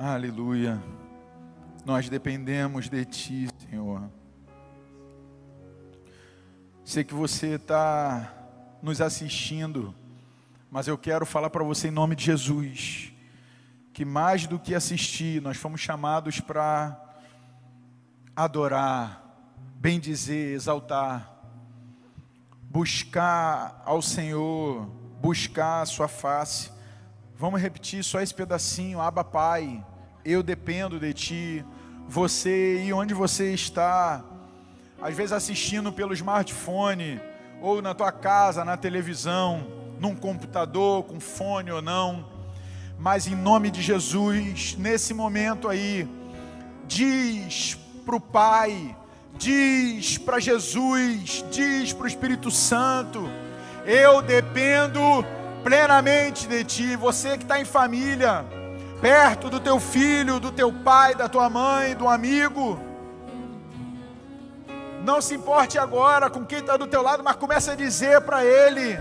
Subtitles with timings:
[0.00, 0.80] Aleluia.
[1.84, 4.08] Nós dependemos de Ti, Senhor.
[6.84, 8.32] Sei que você está
[8.80, 9.92] nos assistindo,
[10.70, 13.12] mas eu quero falar para você em nome de Jesus,
[13.92, 16.96] que mais do que assistir, nós fomos chamados para
[18.36, 19.20] adorar,
[19.80, 21.28] bendizer, exaltar,
[22.70, 24.86] buscar ao Senhor,
[25.20, 26.77] buscar a Sua face.
[27.40, 29.80] Vamos repetir só esse pedacinho, Aba Pai,
[30.24, 31.64] eu dependo de Ti.
[32.08, 34.24] Você e onde você está,
[35.00, 37.20] às vezes assistindo pelo smartphone,
[37.62, 39.64] ou na tua casa, na televisão,
[40.00, 42.28] num computador, com fone ou não,
[42.98, 46.08] mas em nome de Jesus, nesse momento aí,
[46.88, 48.96] diz para o Pai,
[49.34, 53.30] diz para Jesus, diz para o Espírito Santo:
[53.86, 55.24] Eu dependo
[55.62, 56.96] plenamente de Ti.
[56.96, 58.44] Você que está em família,
[59.00, 62.78] perto do teu filho, do teu pai, da tua mãe, do amigo.
[65.04, 68.44] Não se importe agora com quem está do teu lado, mas comece a dizer para
[68.44, 68.98] ele: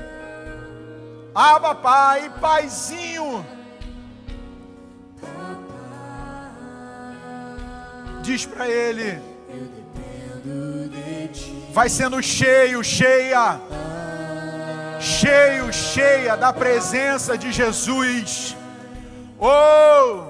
[1.34, 3.46] Aba, pai, paizinho.
[8.22, 9.20] Diz para ele:
[11.72, 13.60] Vai sendo cheio, cheia,
[15.00, 18.56] cheio, cheia da presença de Jesus.
[19.40, 20.26] Oh!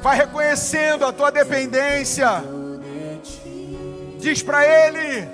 [0.00, 2.42] Vai reconhecendo a tua dependência.
[4.18, 5.28] Diz para ele: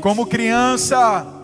[0.00, 1.37] Como criança,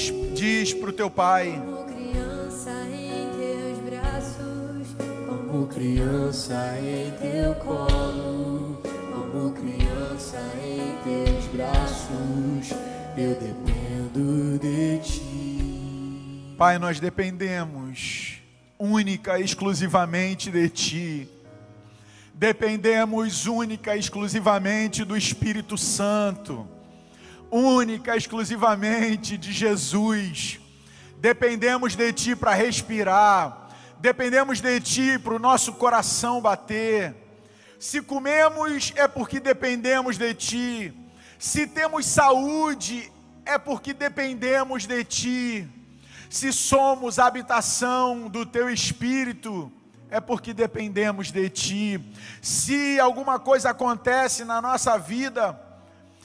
[0.00, 1.60] Diz, diz pro teu pai.
[1.62, 4.96] Como criança em teus braços,
[5.28, 8.80] como criança em teu colo,
[9.12, 12.78] como criança em teus braços,
[13.18, 16.54] eu dependo de ti.
[16.56, 18.40] Pai, nós dependemos
[18.78, 21.28] única e exclusivamente de Ti.
[22.32, 26.66] Dependemos única e exclusivamente do Espírito Santo.
[27.50, 30.60] Única exclusivamente de Jesus.
[31.18, 33.68] Dependemos de Ti para respirar.
[33.98, 37.14] Dependemos de Ti para o nosso coração bater.
[37.78, 40.94] Se comemos é porque dependemos de Ti.
[41.38, 43.10] Se temos saúde
[43.44, 45.68] é porque dependemos de Ti.
[46.30, 49.72] Se somos habitação do teu espírito,
[50.10, 52.00] é porque dependemos de ti.
[52.40, 55.58] Se alguma coisa acontece na nossa vida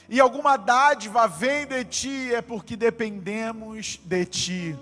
[0.08, 4.76] e alguma dádiva vem de ti, é porque dependemos de ti.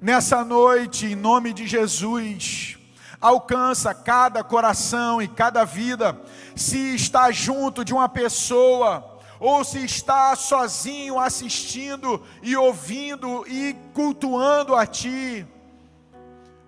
[0.00, 2.78] Nessa noite, em nome de Jesus,
[3.20, 6.18] alcança cada coração e cada vida.
[6.56, 14.74] Se está junto de uma pessoa, ou se está sozinho assistindo e ouvindo e cultuando
[14.74, 15.46] a Ti.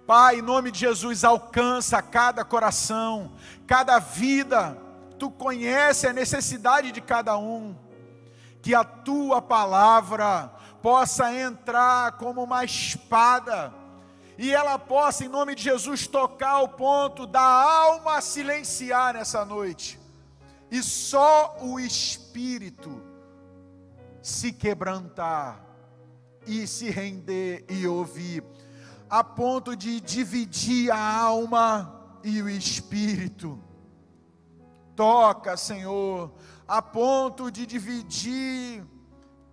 [0.07, 3.33] Pai, em nome de Jesus, alcança cada coração,
[3.67, 4.77] cada vida.
[5.19, 7.77] Tu conhece a necessidade de cada um.
[8.63, 13.73] Que a tua palavra possa entrar como uma espada
[14.39, 19.99] e ela possa, em nome de Jesus, tocar o ponto da alma silenciar nessa noite
[20.71, 23.03] e só o espírito
[24.21, 25.65] se quebrantar
[26.47, 28.45] e se render e ouvir,
[29.09, 33.59] a ponto de dividir a alma e o espírito.
[34.97, 36.33] Toca, Senhor,
[36.67, 38.85] a ponto de dividir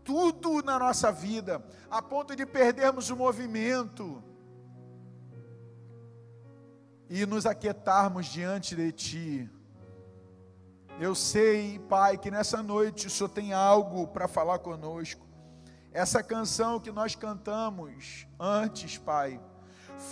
[0.04, 4.24] tudo na nossa vida, a ponto de perdermos o movimento
[7.10, 9.50] e nos aquietarmos diante de Ti.
[11.00, 15.28] Eu sei, Pai, que nessa noite o Senhor tem algo para falar conosco.
[15.92, 19.40] Essa canção que nós cantamos antes, Pai,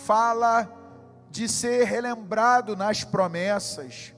[0.06, 0.70] fala
[1.30, 4.14] de ser relembrado nas promessas,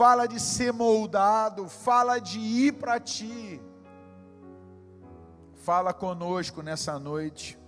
[0.00, 3.60] fala de ser moldado, fala de ir para Ti.
[5.62, 7.58] Fala conosco nessa noite.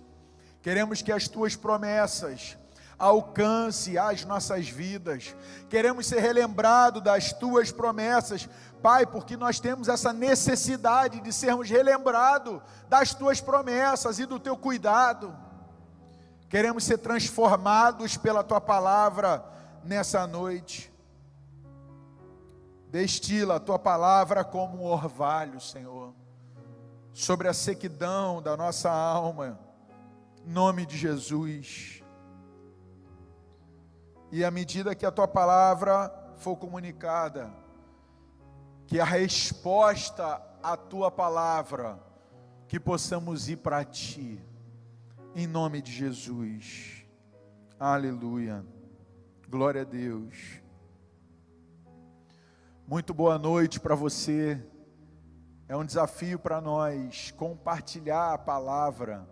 [0.59, 2.57] Queremos que as Tuas promessas
[2.97, 5.35] alcance as nossas vidas.
[5.69, 8.49] Queremos ser relembrados das tuas promessas,
[8.81, 14.57] Pai, porque nós temos essa necessidade de sermos relembrados das tuas promessas e do teu
[14.57, 15.37] cuidado.
[16.49, 19.45] Queremos ser transformados pela tua palavra
[19.83, 20.92] nessa noite.
[22.93, 26.13] Destila a tua palavra como um orvalho, Senhor,
[27.11, 29.59] sobre a sequidão da nossa alma,
[30.45, 32.03] nome de Jesus.
[34.31, 37.51] E à medida que a tua palavra for comunicada,
[38.85, 41.99] que a resposta à tua palavra,
[42.67, 44.39] que possamos ir para ti,
[45.33, 47.03] em nome de Jesus.
[47.79, 48.63] Aleluia.
[49.49, 50.62] Glória a Deus.
[52.85, 54.61] Muito boa noite para você.
[55.69, 59.25] É um desafio para nós compartilhar a palavra.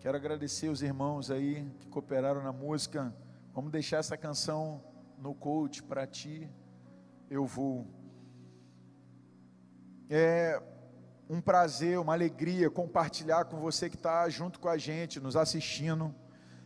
[0.00, 3.14] Quero agradecer os irmãos aí que cooperaram na música.
[3.54, 4.82] Vamos deixar essa canção
[5.16, 6.50] no coach para ti.
[7.30, 7.86] Eu vou.
[10.10, 10.60] É
[11.30, 16.12] um prazer, uma alegria compartilhar com você que está junto com a gente, nos assistindo.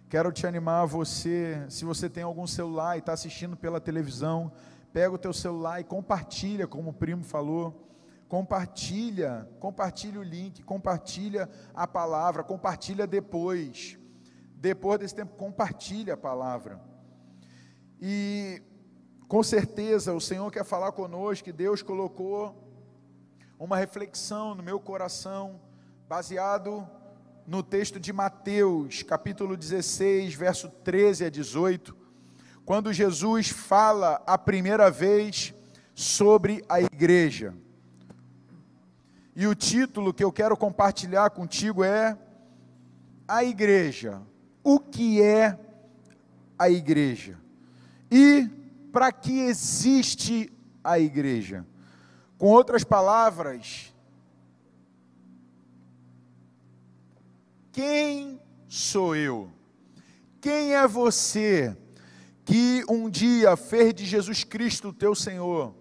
[0.08, 4.52] Quero te animar você, se você tem algum celular e está assistindo pela televisão,
[4.92, 7.88] pega o teu celular e compartilha, como o primo falou.
[8.28, 13.98] Compartilha, compartilha o link, compartilha a palavra, compartilha depois.
[14.54, 16.80] Depois desse tempo, compartilha a palavra.
[18.00, 18.62] E
[19.28, 22.54] com certeza o Senhor quer falar conosco, que Deus colocou
[23.58, 25.60] uma reflexão no meu coração,
[26.08, 26.86] baseado
[27.46, 32.01] no texto de Mateus, capítulo 16, verso 13 a 18
[32.64, 35.54] quando Jesus fala a primeira vez
[35.94, 37.54] sobre a igreja.
[39.34, 42.16] E o título que eu quero compartilhar contigo é
[43.26, 44.20] A Igreja.
[44.62, 45.58] O que é
[46.56, 47.36] a igreja?
[48.08, 48.48] E
[48.92, 50.52] para que existe
[50.84, 51.66] a igreja?
[52.38, 53.92] Com outras palavras,
[57.72, 59.50] quem sou eu?
[60.40, 61.76] Quem é você?
[62.44, 65.74] Que um dia fez de Jesus Cristo teu Senhor.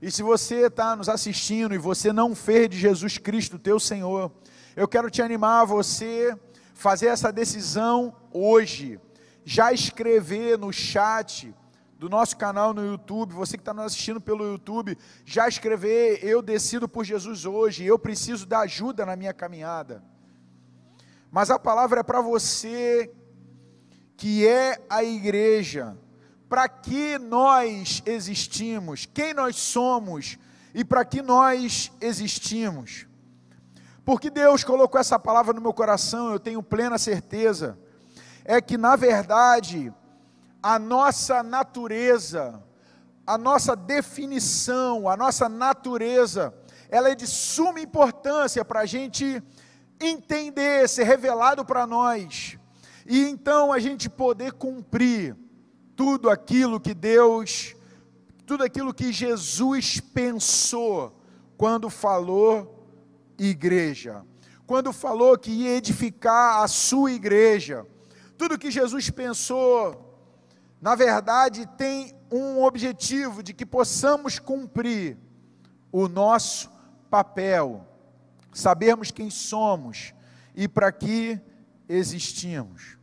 [0.00, 4.30] E se você está nos assistindo e você não fez de Jesus Cristo teu Senhor,
[4.76, 6.36] eu quero te animar a você
[6.72, 9.00] fazer essa decisão hoje.
[9.44, 11.54] Já escrever no chat
[11.98, 16.40] do nosso canal no YouTube, você que está nos assistindo pelo YouTube, já escrever: Eu
[16.40, 20.02] decido por Jesus hoje, eu preciso da ajuda na minha caminhada.
[21.30, 23.12] Mas a palavra é para você
[24.18, 25.96] que é a igreja,
[26.48, 30.36] para que nós existimos, quem nós somos
[30.74, 33.06] e para que nós existimos.
[34.04, 37.78] Porque Deus colocou essa palavra no meu coração, eu tenho plena certeza,
[38.44, 39.94] é que na verdade
[40.60, 42.60] a nossa natureza,
[43.24, 46.52] a nossa definição, a nossa natureza,
[46.90, 49.40] ela é de suma importância para a gente
[50.00, 52.57] entender, ser revelado para nós
[53.08, 55.34] e então a gente poder cumprir
[55.96, 57.74] tudo aquilo que Deus,
[58.44, 61.18] tudo aquilo que Jesus pensou
[61.56, 62.86] quando falou
[63.38, 64.22] igreja,
[64.66, 67.86] quando falou que ia edificar a sua igreja.
[68.36, 70.20] Tudo que Jesus pensou,
[70.78, 75.16] na verdade, tem um objetivo de que possamos cumprir
[75.90, 76.70] o nosso
[77.08, 77.86] papel,
[78.52, 80.12] sabermos quem somos
[80.54, 81.40] e para que
[81.88, 82.97] existimos.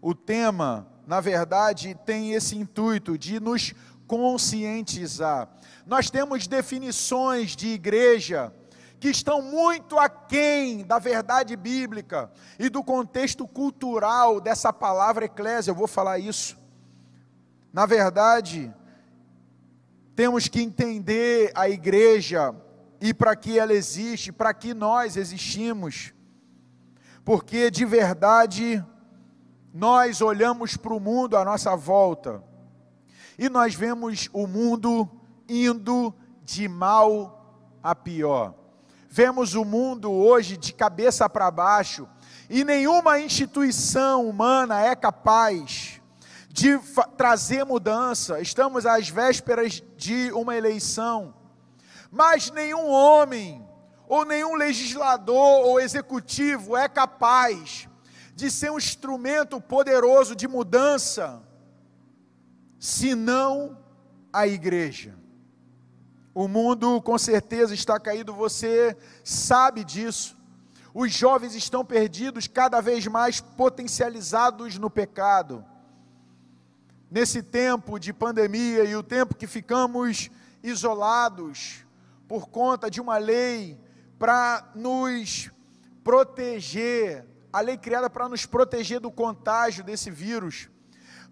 [0.00, 3.74] O tema, na verdade, tem esse intuito de nos
[4.06, 5.48] conscientizar.
[5.86, 8.52] Nós temos definições de igreja
[8.98, 15.74] que estão muito aquém da verdade bíblica e do contexto cultural dessa palavra eclésia, eu
[15.74, 16.58] vou falar isso.
[17.72, 18.72] Na verdade,
[20.14, 22.54] temos que entender a igreja
[23.00, 26.12] e para que ela existe, para que nós existimos,
[27.24, 28.84] porque de verdade
[29.72, 32.42] nós olhamos para o mundo à nossa volta
[33.38, 35.08] e nós vemos o mundo
[35.48, 38.54] indo de mal a pior.
[39.08, 42.08] Vemos o mundo hoje de cabeça para baixo
[42.48, 46.00] e nenhuma instituição humana é capaz
[46.48, 46.78] de
[47.16, 48.40] trazer mudança.
[48.40, 51.34] Estamos às vésperas de uma eleição,
[52.10, 53.66] mas nenhum homem
[54.08, 57.88] ou nenhum legislador ou executivo é capaz
[58.40, 61.42] de ser um instrumento poderoso de mudança,
[62.78, 63.78] senão
[64.32, 65.14] a igreja.
[66.34, 70.36] O mundo com certeza está caído, você sabe disso.
[70.94, 75.62] Os jovens estão perdidos, cada vez mais potencializados no pecado.
[77.10, 80.30] Nesse tempo de pandemia e o tempo que ficamos
[80.62, 81.84] isolados
[82.26, 83.78] por conta de uma lei
[84.18, 85.50] para nos
[86.02, 90.68] proteger a lei criada para nos proteger do contágio desse vírus.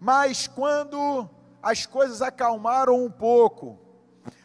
[0.01, 1.29] Mas quando
[1.63, 3.79] as coisas acalmaram um pouco,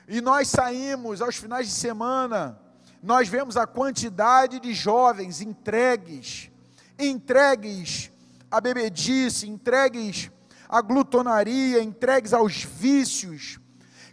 [0.08, 2.60] e nós saímos aos finais de semana,
[3.02, 6.50] nós vemos a quantidade de jovens entregues,
[6.98, 8.12] entregues
[8.50, 10.32] à bebedice, entregues
[10.70, 13.60] à glutonaria, entregues aos vícios,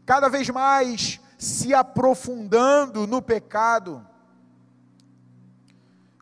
[0.05, 4.07] cada vez mais se aprofundando no pecado.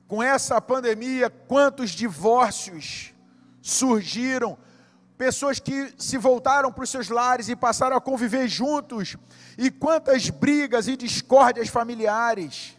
[0.09, 3.13] Com essa pandemia, quantos divórcios
[3.61, 4.57] surgiram,
[5.19, 9.19] pessoas que se voltaram para os seus lares e passaram a conviver juntos,
[9.59, 12.75] e quantas brigas e discórdias familiares.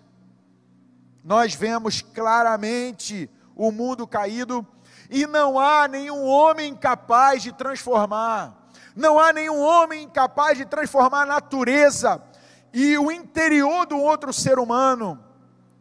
[1.23, 4.65] Nós vemos claramente o mundo caído
[5.07, 11.23] e não há nenhum homem capaz de transformar, não há nenhum homem capaz de transformar
[11.23, 12.23] a natureza
[12.73, 15.28] e o interior do outro ser humano.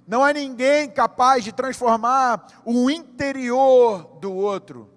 [0.08, 4.88] Não há ninguém capaz de transformar o interior do outro.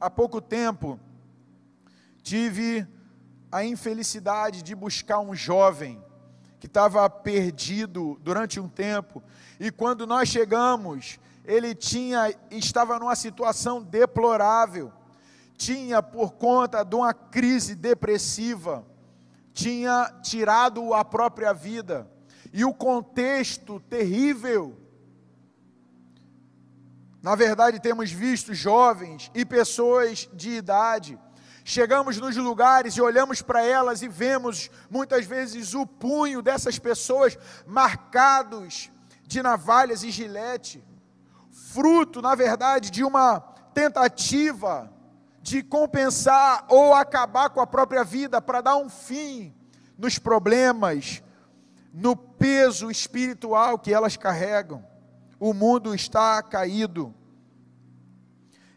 [0.00, 0.98] Há pouco tempo,
[2.20, 2.84] tive
[3.52, 6.02] a infelicidade de buscar um jovem
[6.58, 9.22] que estava perdido durante um tempo,
[9.60, 14.92] e quando nós chegamos, ele tinha estava numa situação deplorável.
[15.56, 18.84] Tinha por conta de uma crise depressiva,
[19.54, 22.10] tinha tirado a própria vida.
[22.52, 24.76] E o contexto terrível.
[27.22, 31.18] Na verdade, temos visto jovens e pessoas de idade.
[31.64, 37.38] Chegamos nos lugares e olhamos para elas e vemos muitas vezes o punho dessas pessoas
[37.66, 38.90] marcados
[39.26, 40.82] de navalhas e gilete,
[41.72, 43.38] fruto, na verdade, de uma
[43.72, 44.92] tentativa
[45.40, 49.54] de compensar ou acabar com a própria vida para dar um fim
[49.96, 51.22] nos problemas,
[51.92, 54.84] no peso espiritual que elas carregam.
[55.38, 57.14] O mundo está caído.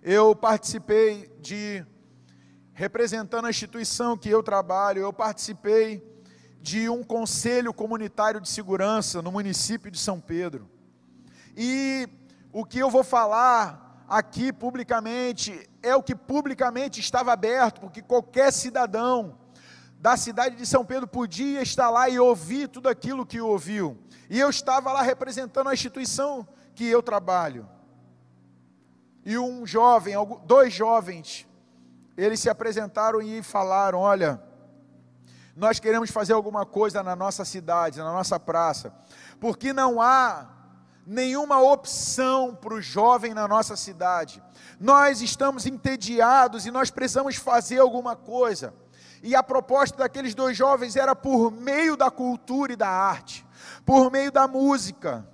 [0.02, 1.86] Eu participei de,
[2.74, 6.04] representando a instituição que eu trabalho, eu participei
[6.62, 10.70] de um conselho comunitário de segurança no município de São Pedro.
[11.56, 12.08] E
[12.52, 18.52] o que eu vou falar aqui publicamente é o que publicamente estava aberto, porque qualquer
[18.52, 19.38] cidadão
[20.04, 23.98] da cidade de São Pedro podia estar lá e ouvir tudo aquilo que ouviu.
[24.30, 26.46] E eu estava lá representando a instituição
[26.76, 27.66] que eu trabalho.
[29.24, 31.48] E um jovem, dois jovens,
[32.18, 34.44] eles se apresentaram e falaram: Olha,
[35.56, 38.94] nós queremos fazer alguma coisa na nossa cidade, na nossa praça,
[39.40, 40.50] porque não há
[41.08, 44.44] nenhuma opção para o jovem na nossa cidade.
[44.78, 48.83] Nós estamos entediados e nós precisamos fazer alguma coisa.
[49.24, 53.46] E a proposta daqueles dois jovens era por meio da cultura e da arte,
[53.86, 55.26] por meio da música,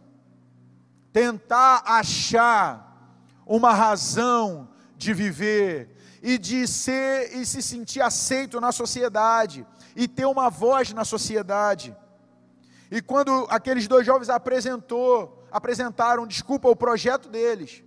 [1.12, 3.18] tentar achar
[3.48, 5.90] uma razão de viver
[6.22, 9.66] e de ser e se sentir aceito na sociedade
[9.96, 11.98] e ter uma voz na sociedade.
[12.92, 17.84] E quando aqueles dois jovens apresentou, apresentaram, desculpa, o projeto deles,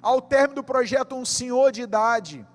[0.00, 2.46] ao término do projeto, um senhor de idade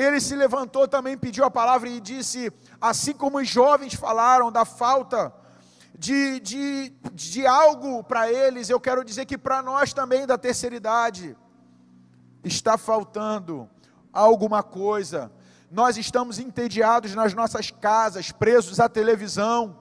[0.00, 4.64] ele se levantou também, pediu a palavra e disse: assim como os jovens falaram da
[4.64, 5.32] falta
[5.98, 10.74] de, de, de algo para eles, eu quero dizer que para nós também da terceira
[10.74, 11.36] idade
[12.42, 13.68] está faltando
[14.10, 15.30] alguma coisa.
[15.70, 19.78] Nós estamos entediados nas nossas casas, presos à televisão.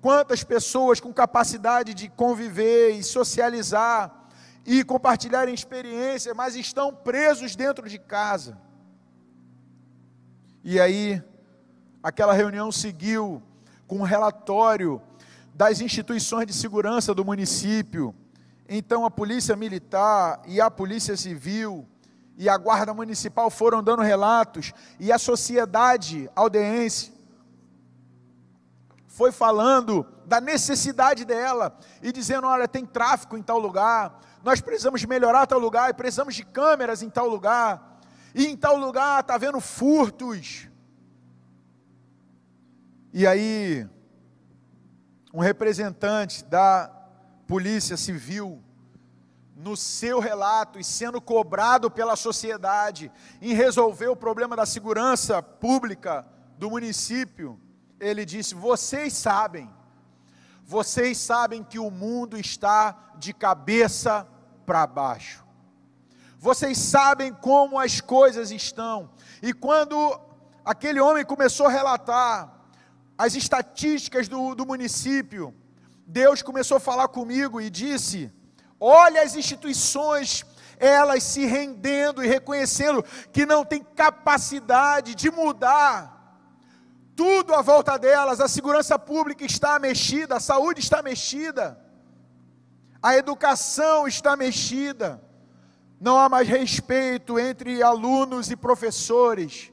[0.00, 4.28] Quantas pessoas com capacidade de conviver e socializar
[4.64, 8.58] e compartilhar experiências, mas estão presos dentro de casa.
[10.70, 11.22] E aí,
[12.02, 13.42] aquela reunião seguiu
[13.86, 15.00] com um relatório
[15.54, 18.14] das instituições de segurança do município.
[18.68, 21.88] Então, a Polícia Militar e a Polícia Civil
[22.36, 27.14] e a Guarda Municipal foram dando relatos, e a sociedade aldeense
[29.06, 35.02] foi falando da necessidade dela e dizendo: olha, tem tráfico em tal lugar, nós precisamos
[35.06, 37.88] melhorar tal lugar, e precisamos de câmeras em tal lugar
[38.34, 40.68] e em tal lugar está havendo furtos.
[43.12, 43.88] E aí,
[45.32, 46.90] um representante da
[47.46, 48.62] Polícia Civil,
[49.56, 53.10] no seu relato e sendo cobrado pela sociedade
[53.42, 56.24] em resolver o problema da segurança pública
[56.56, 57.58] do município,
[57.98, 59.68] ele disse: Vocês sabem,
[60.64, 64.26] vocês sabem que o mundo está de cabeça
[64.64, 65.47] para baixo.
[66.38, 69.10] Vocês sabem como as coisas estão.
[69.42, 70.20] E quando
[70.64, 72.54] aquele homem começou a relatar
[73.16, 75.54] as estatísticas do, do município,
[76.06, 78.32] Deus começou a falar comigo e disse:
[78.78, 80.46] Olha as instituições,
[80.78, 86.18] elas se rendendo e reconhecendo que não tem capacidade de mudar
[87.18, 91.76] tudo à volta delas, a segurança pública está mexida, a saúde está mexida,
[93.02, 95.20] a educação está mexida,
[96.00, 99.72] não há mais respeito entre alunos e professores,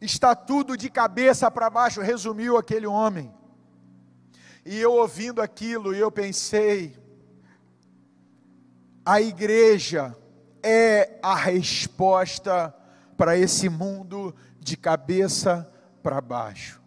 [0.00, 3.32] está tudo de cabeça para baixo, resumiu aquele homem.
[4.64, 6.96] E eu ouvindo aquilo, eu pensei,
[9.04, 10.16] a igreja
[10.62, 12.74] é a resposta
[13.16, 15.70] para esse mundo de cabeça
[16.02, 16.80] para baixo.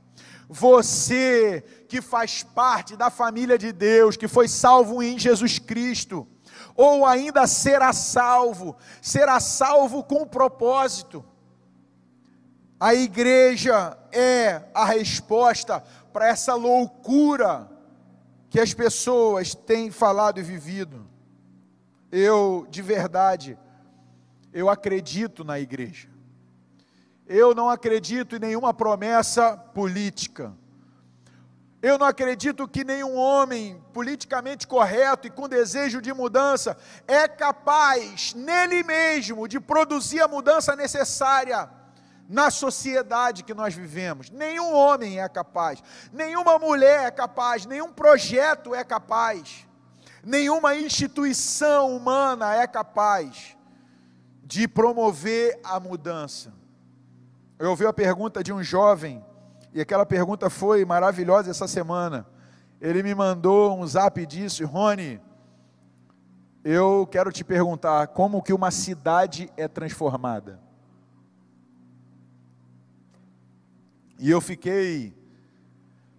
[0.50, 6.28] Você que faz parte da família de Deus, que foi salvo em Jesus Cristo,
[6.76, 11.24] ou ainda será salvo, será salvo com propósito.
[12.80, 17.70] A igreja é a resposta para essa loucura
[18.50, 21.08] que as pessoas têm falado e vivido.
[22.12, 23.58] Eu, de verdade,
[24.52, 26.10] eu acredito na igreja.
[27.26, 30.54] Eu não acredito em nenhuma promessa política.
[31.84, 38.34] Eu não acredito que nenhum homem politicamente correto e com desejo de mudança é capaz,
[38.34, 41.70] nele mesmo, de produzir a mudança necessária
[42.30, 44.30] na sociedade que nós vivemos.
[44.30, 49.68] Nenhum homem é capaz, nenhuma mulher é capaz, nenhum projeto é capaz,
[50.24, 53.58] nenhuma instituição humana é capaz
[54.42, 56.54] de promover a mudança.
[57.60, 59.22] Eu ouvi a pergunta de um jovem,
[59.74, 62.28] e aquela pergunta foi maravilhosa essa semana.
[62.80, 65.20] Ele me mandou um zap e disse: Rony,
[66.64, 70.60] eu quero te perguntar como que uma cidade é transformada.
[74.20, 75.14] E eu fiquei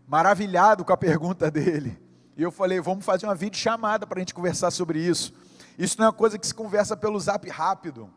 [0.07, 1.97] maravilhado com a pergunta dele.
[2.37, 5.33] E eu falei: vamos fazer uma videochamada para a gente conversar sobre isso.
[5.79, 8.11] Isso não é uma coisa que se conversa pelo zap rápido.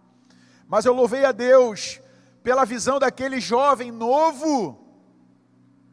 [0.67, 2.01] Mas eu louvei a Deus
[2.44, 4.87] pela visão daquele jovem novo,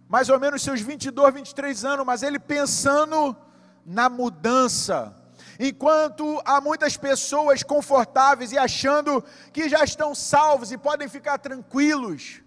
[0.08, 3.36] mais ou menos seus 22, 23 anos, mas ele pensando
[3.84, 5.14] na mudança.
[5.58, 12.42] Enquanto há muitas pessoas confortáveis e achando que já estão salvos e podem ficar tranquilos,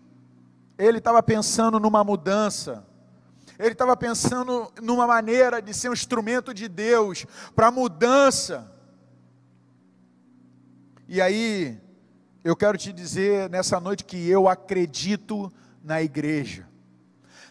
[0.78, 2.86] ele estava pensando numa mudança.
[3.58, 8.72] Ele estava pensando numa maneira de ser um instrumento de Deus para mudança.
[11.08, 11.80] E aí,
[12.44, 15.52] eu quero te dizer nessa noite que eu acredito
[15.84, 16.68] na igreja.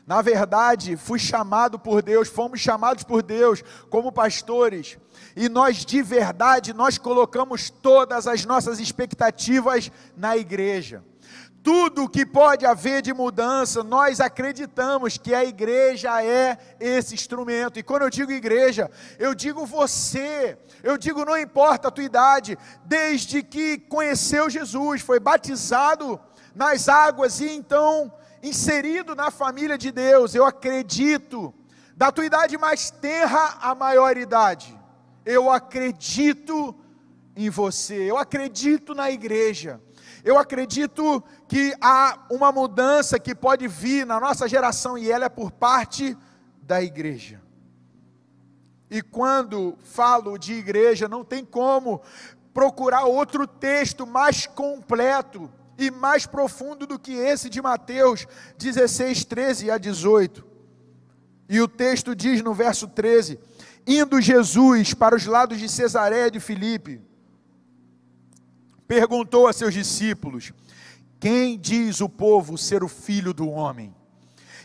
[0.06, 4.96] Na verdade, fui chamado por Deus, fomos chamados por Deus como pastores,
[5.34, 11.02] e nós de verdade nós colocamos todas as nossas expectativas na igreja.
[11.60, 17.76] Tudo que pode haver de mudança, nós acreditamos que a igreja é esse instrumento.
[17.76, 18.88] E quando eu digo igreja,
[19.18, 25.18] eu digo você, eu digo não importa a tua idade, desde que conheceu Jesus, foi
[25.18, 26.20] batizado
[26.54, 28.12] nas águas e então
[28.48, 31.54] inserido na família de Deus, eu acredito,
[31.96, 34.78] da tua idade mais tenra à maior idade,
[35.24, 36.74] eu acredito
[37.34, 39.80] em você, eu acredito na igreja.
[40.24, 45.28] Eu acredito que há uma mudança que pode vir na nossa geração e ela é
[45.28, 46.16] por parte
[46.62, 47.40] da igreja.
[48.90, 52.02] E quando falo de igreja, não tem como
[52.52, 58.26] procurar outro texto mais completo e mais profundo do que esse de Mateus
[58.58, 60.44] 16, 13 a 18.
[61.48, 63.38] E o texto diz no verso 13:
[63.86, 67.00] Indo Jesus para os lados de Cesareia de Filipe,
[68.86, 70.52] perguntou a seus discípulos:
[71.20, 73.94] Quem diz o povo ser o filho do homem?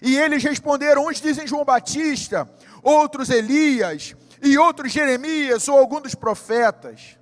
[0.02, 2.50] E eles responderam: Uns dizem João Batista,
[2.82, 7.18] outros Elias, e outros Jeremias ou algum dos profetas.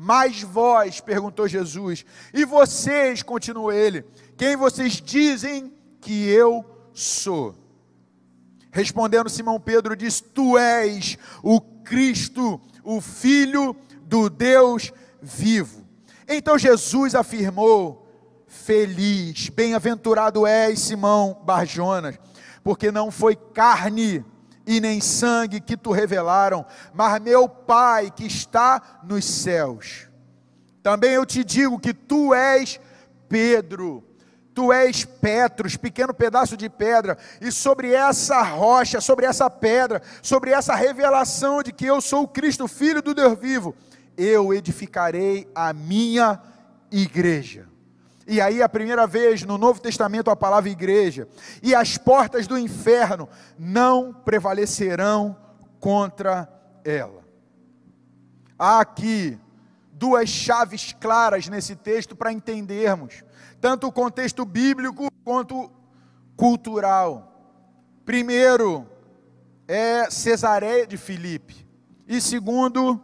[0.00, 4.04] Mas vós, perguntou Jesus, e vocês, continuou ele,
[4.36, 7.56] quem vocês dizem que eu sou?
[8.70, 15.84] Respondendo Simão Pedro, diz: Tu és o Cristo, o Filho do Deus vivo.
[16.28, 18.06] Então Jesus afirmou:
[18.46, 22.16] Feliz, bem-aventurado és, Simão Barjonas,
[22.62, 24.24] porque não foi carne
[24.68, 30.06] e nem sangue que tu revelaram, mas meu Pai que está nos céus.
[30.82, 32.78] Também eu te digo que tu és
[33.30, 34.04] Pedro,
[34.54, 40.50] tu és Petros, pequeno pedaço de pedra, e sobre essa rocha, sobre essa pedra, sobre
[40.50, 43.74] essa revelação de que eu sou o Cristo, filho do Deus vivo,
[44.18, 46.38] eu edificarei a minha
[46.90, 47.67] igreja.
[48.30, 51.26] E aí, a primeira vez no Novo Testamento, a palavra igreja.
[51.62, 53.26] E as portas do inferno
[53.58, 55.34] não prevalecerão
[55.80, 56.46] contra
[56.84, 57.24] ela.
[58.58, 59.38] Há aqui
[59.90, 63.24] duas chaves claras nesse texto para entendermos
[63.62, 65.72] tanto o contexto bíblico quanto
[66.36, 67.32] cultural.
[68.04, 68.86] Primeiro
[69.66, 71.66] é Cesareia de Filipe.
[72.06, 73.02] E segundo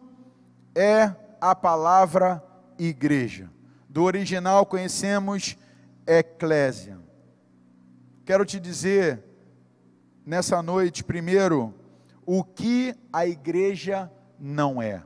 [0.75, 2.43] é a palavra
[2.79, 3.54] igreja.
[3.94, 5.57] Do original conhecemos
[6.04, 6.98] eclésia.
[8.24, 9.22] Quero te dizer
[10.26, 11.72] nessa noite, primeiro,
[12.26, 15.00] o que a igreja não é.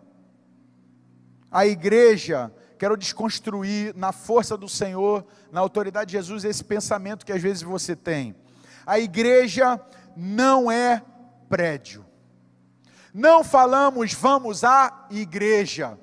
[1.51, 5.23] A igreja, quero desconstruir na força do Senhor,
[5.53, 8.35] na autoridade de Jesus, esse pensamento que às vezes você tem.
[8.87, 9.79] A igreja
[10.17, 11.03] não é
[11.47, 12.07] prédio.
[13.13, 15.99] Não falamos vamos à igreja.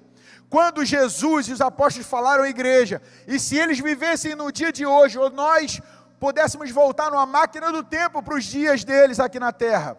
[0.49, 4.85] Quando Jesus e os apóstolos falaram à igreja, e se eles vivessem no dia de
[4.85, 5.81] hoje, ou nós
[6.19, 9.97] pudéssemos voltar numa máquina do tempo para os dias deles aqui na terra,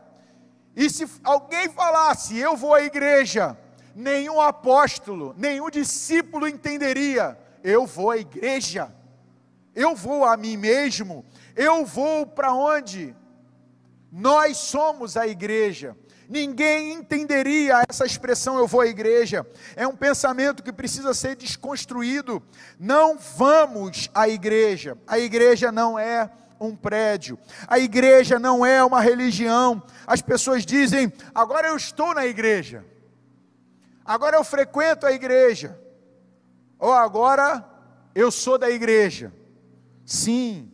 [0.74, 3.56] e se alguém falasse, eu vou à igreja,
[3.94, 8.94] nenhum apóstolo, nenhum discípulo entenderia, eu vou à igreja,
[9.74, 11.24] eu vou a mim mesmo,
[11.56, 13.16] eu vou para onde?
[14.12, 15.96] Nós somos a igreja.
[16.28, 19.46] Ninguém entenderia essa expressão eu vou à igreja.
[19.74, 22.42] É um pensamento que precisa ser desconstruído.
[22.78, 24.98] Não vamos à igreja.
[25.06, 27.38] A igreja não é um prédio.
[27.68, 29.82] A igreja não é uma religião.
[30.06, 32.84] As pessoas dizem: "Agora eu estou na igreja.
[34.04, 35.78] Agora eu frequento a igreja."
[36.78, 37.64] Ou agora
[38.14, 39.32] eu sou da igreja.
[40.04, 40.70] Sim,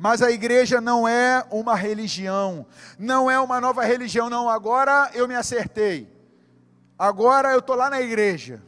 [0.00, 2.64] mas a igreja não é uma religião,
[2.98, 4.48] não é uma nova religião, não.
[4.48, 6.10] Agora eu me acertei,
[6.98, 8.62] agora eu estou lá na igreja.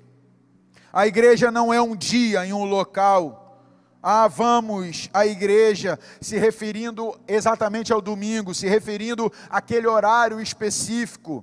[0.92, 3.59] A igreja não é um dia em um local.
[4.03, 11.42] Ah, vamos à igreja, se referindo exatamente ao domingo, se referindo àquele horário específico.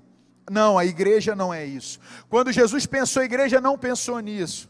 [0.51, 1.99] Não, a igreja não é isso.
[2.29, 4.69] Quando Jesus pensou a igreja, não pensou nisso.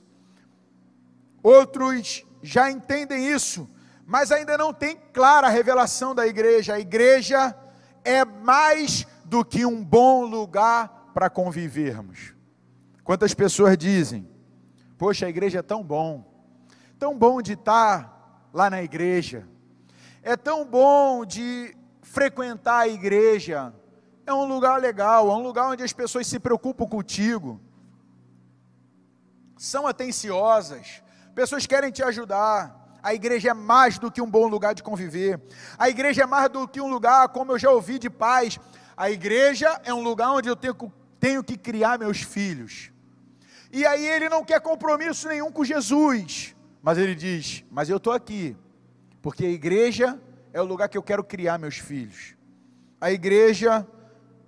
[1.44, 3.70] Outros já entendem isso
[4.10, 6.74] mas ainda não tem clara a revelação da igreja.
[6.74, 7.56] A igreja
[8.04, 12.34] é mais do que um bom lugar para convivermos.
[13.04, 14.28] Quantas pessoas dizem:
[14.98, 16.26] Poxa, a igreja é tão bom,
[16.98, 19.48] tão bom de estar lá na igreja,
[20.24, 23.72] é tão bom de frequentar a igreja,
[24.26, 27.62] é um lugar legal, é um lugar onde as pessoas se preocupam contigo,
[29.56, 31.04] são atenciosas,
[31.36, 32.79] pessoas querem te ajudar.
[33.02, 35.42] A igreja é mais do que um bom lugar de conviver.
[35.78, 38.60] A igreja é mais do que um lugar, como eu já ouvi de pais.
[38.96, 40.76] A igreja é um lugar onde eu tenho,
[41.20, 42.92] tenho que criar meus filhos.
[43.72, 46.56] E aí ele não quer compromisso nenhum com Jesus.
[46.82, 48.58] Mas ele diz: Mas eu estou aqui,
[49.22, 50.20] porque a igreja
[50.52, 52.36] é o lugar que eu quero criar meus filhos.
[53.00, 53.88] A igreja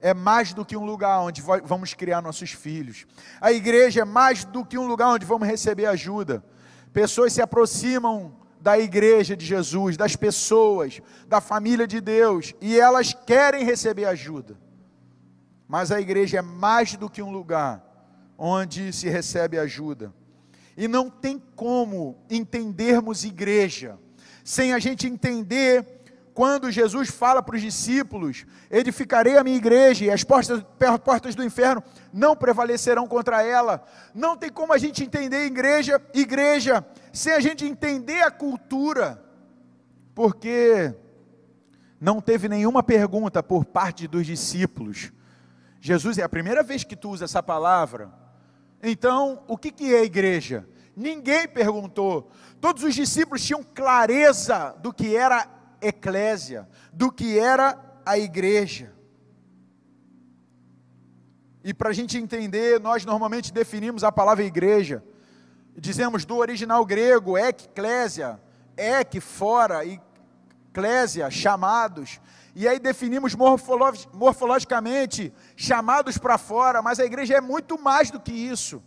[0.02, 3.06] é mais do que um lugar onde vamos criar nossos filhos.
[3.40, 6.44] A igreja é mais do que um lugar onde vamos receber ajuda.
[6.94, 13.14] Pessoas se aproximam da igreja de Jesus, das pessoas, da família de Deus, e elas
[13.14, 14.58] querem receber ajuda.
[15.68, 17.84] Mas a igreja é mais do que um lugar
[18.38, 20.14] onde se recebe ajuda.
[20.76, 23.98] E não tem como entendermos igreja
[24.44, 26.01] sem a gente entender
[26.34, 30.64] quando Jesus fala para os discípulos: edificarei a minha igreja e as portas,
[31.04, 33.86] portas do inferno não prevalecerão contra ela.
[34.14, 39.24] Não tem como a gente entender igreja, igreja, sem a gente entender a cultura,
[40.16, 40.94] porque
[42.00, 45.12] não teve nenhuma pergunta por parte dos discípulos.
[45.80, 48.12] Jesus é a primeira vez que tu usa essa palavra.
[48.82, 50.68] Então, o que, que é igreja?
[50.96, 52.32] Ninguém perguntou.
[52.60, 55.48] Todos os discípulos tinham clareza do que era
[55.82, 58.94] eclésia, do que era a igreja.
[61.64, 65.04] E para a gente entender, nós normalmente definimos a palavra igreja,
[65.76, 68.40] dizemos do original grego, eclésia,
[68.76, 70.00] ek, fora, e
[70.70, 72.20] eclésia, chamados.
[72.56, 78.32] E aí definimos morfologicamente, chamados para fora, mas a igreja é muito mais do que
[78.32, 78.84] isso.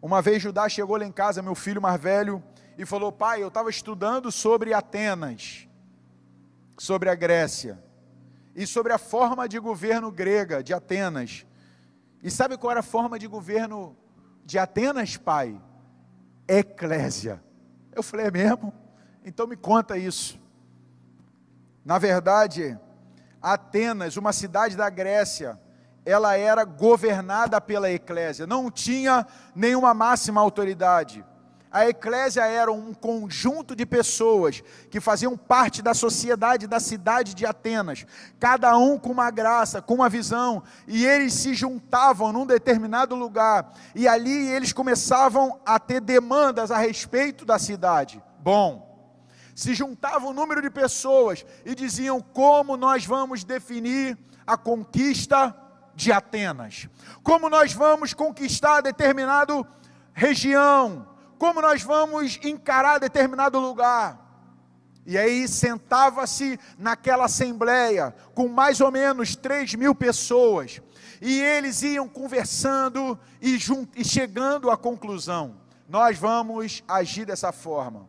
[0.00, 2.42] Uma vez Judá chegou lá em casa, meu filho mais velho,
[2.80, 5.68] e falou: Pai, eu estava estudando sobre Atenas,
[6.78, 7.78] sobre a Grécia,
[8.54, 11.44] e sobre a forma de governo grega de Atenas.
[12.22, 13.94] E sabe qual era a forma de governo
[14.46, 15.60] de Atenas, pai?
[16.48, 17.44] Eclésia.
[17.92, 18.72] Eu falei: É mesmo?
[19.26, 20.40] Então me conta isso.
[21.84, 22.78] Na verdade,
[23.42, 25.60] Atenas, uma cidade da Grécia,
[26.02, 31.22] ela era governada pela eclésia, não tinha nenhuma máxima autoridade.
[31.72, 37.46] A eclésia era um conjunto de pessoas que faziam parte da sociedade da cidade de
[37.46, 38.04] Atenas,
[38.40, 43.72] cada um com uma graça, com uma visão, e eles se juntavam num determinado lugar,
[43.94, 48.20] e ali eles começavam a ter demandas a respeito da cidade.
[48.40, 48.90] Bom,
[49.54, 55.54] se juntava um número de pessoas e diziam como nós vamos definir a conquista
[55.94, 56.88] de Atenas,
[57.22, 59.64] como nós vamos conquistar determinado
[60.12, 61.06] região,
[61.40, 64.20] como nós vamos encarar determinado lugar.
[65.06, 70.82] E aí sentava-se naquela assembleia com mais ou menos 3 mil pessoas,
[71.18, 73.58] e eles iam conversando e,
[73.96, 75.56] e chegando à conclusão:
[75.88, 78.06] nós vamos agir dessa forma.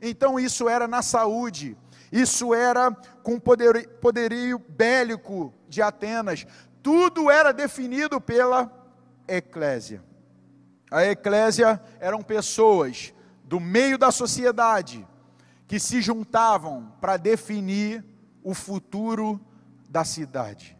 [0.00, 1.74] Então isso era na saúde,
[2.12, 2.90] isso era
[3.22, 6.46] com poder, poderio bélico de Atenas,
[6.82, 8.70] tudo era definido pela
[9.26, 10.06] eclésia.
[10.90, 13.12] A eclésia eram pessoas
[13.44, 15.06] do meio da sociedade
[15.66, 18.04] que se juntavam para definir
[18.42, 19.40] o futuro
[19.88, 20.76] da cidade.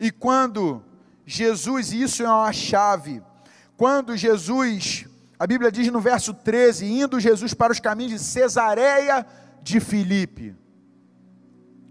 [0.00, 0.82] E quando
[1.24, 3.22] Jesus, isso é uma chave,
[3.76, 5.06] quando Jesus,
[5.38, 9.26] a Bíblia diz no verso 13, indo Jesus para os caminhos de Cesareia
[9.62, 10.56] de Filipe.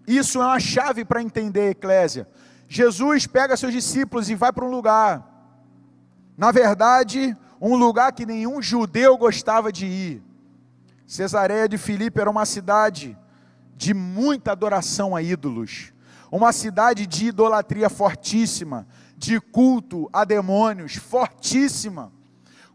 [0.06, 2.28] Isso é uma chave para entender a eclésia.
[2.68, 5.37] Jesus pega seus discípulos e vai para um lugar.
[6.38, 10.24] Na verdade, um lugar que nenhum judeu gostava de ir.
[11.08, 13.18] Cesareia de Filipe era uma cidade
[13.76, 15.92] de muita adoração a ídolos,
[16.32, 22.12] uma cidade de idolatria fortíssima, de culto a demônios fortíssima,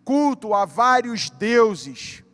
[0.05, 2.25] culto a vários deuses.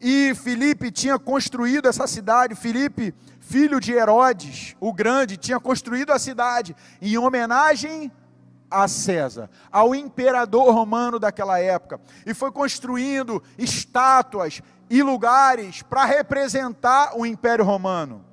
[0.00, 6.18] E Filipe tinha construído essa cidade, Filipe, filho de Herodes, o grande, tinha construído a
[6.18, 8.25] cidade em homenagem a
[8.70, 17.16] a César, ao imperador romano daquela época, e foi construindo estátuas e lugares para representar
[17.16, 18.24] o Império Romano.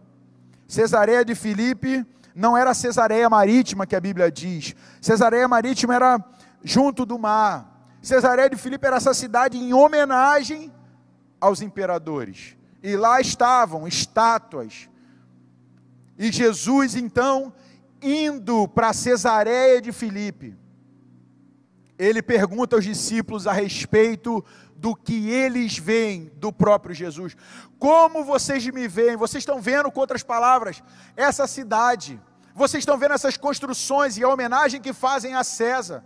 [0.68, 4.76] Cesareia de Filipe não era Cesareia Marítima que a Bíblia diz.
[5.02, 6.24] Cesareia Marítima era
[6.64, 7.88] junto do mar.
[8.02, 10.72] Cesareia de Filipe era essa cidade em homenagem
[11.40, 12.56] aos imperadores.
[12.82, 14.90] E lá estavam estátuas.
[16.18, 17.54] E Jesus então
[18.04, 20.56] indo para Cesareia de Filipe,
[21.98, 24.44] ele pergunta aos discípulos a respeito
[24.76, 27.38] do que eles veem do próprio Jesus.
[27.80, 29.16] Como vocês me veem?
[29.16, 30.84] Vocês estão vendo, com outras palavras,
[31.16, 32.20] essa cidade.
[32.54, 36.04] Vocês estão vendo essas construções e a homenagem que fazem a César.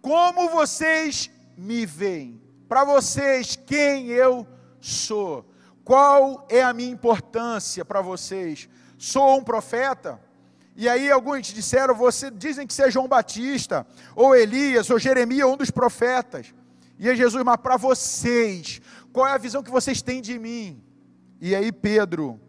[0.00, 2.40] Como vocês me veem?
[2.68, 4.46] Para vocês, quem eu
[4.80, 5.50] sou?
[5.84, 8.68] Qual é a minha importância para vocês?
[8.96, 10.20] Sou um profeta?
[10.80, 15.48] E aí alguns disseram, você dizem que você é João Batista, ou Elias, ou Jeremias,
[15.48, 16.54] um dos profetas.
[16.96, 18.80] E aí Jesus, mas para vocês,
[19.12, 20.80] qual é a visão que vocês têm de mim?
[21.40, 22.40] E aí Pedro,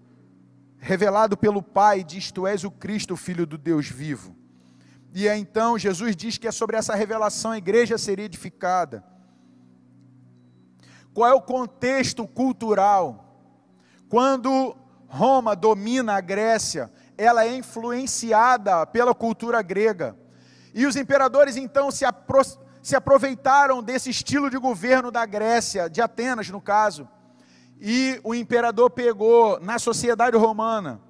[0.78, 4.36] revelado pelo Pai, diz: Tu és o Cristo, o Filho do Deus vivo.
[5.12, 9.04] E aí, então Jesus diz que é sobre essa revelação a igreja seria edificada.
[11.16, 13.42] Qual é o contexto cultural?
[14.08, 20.16] Quando Roma domina a Grécia, ela é influenciada pela cultura grega.
[20.74, 22.42] E os imperadores então se, apro
[22.82, 27.10] se aproveitaram desse estilo de governo da Grécia, de Atenas no caso.
[27.78, 31.02] E o imperador pegou na sociedade romana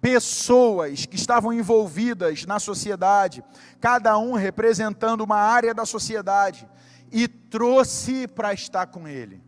[0.00, 3.42] pessoas que estavam envolvidas na sociedade,
[3.80, 6.68] cada um representando uma área da sociedade,
[7.10, 9.42] e trouxe para estar com ele.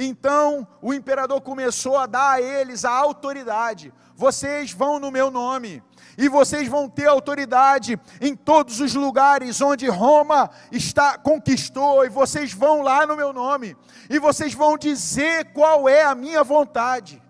[0.00, 3.92] Então o imperador começou a dar a eles a autoridade.
[4.14, 5.82] Vocês vão no meu nome,
[6.16, 12.52] e vocês vão ter autoridade em todos os lugares onde Roma está conquistou, e vocês
[12.52, 13.76] vão lá no meu nome,
[14.08, 17.20] e vocês vão dizer qual é a minha vontade.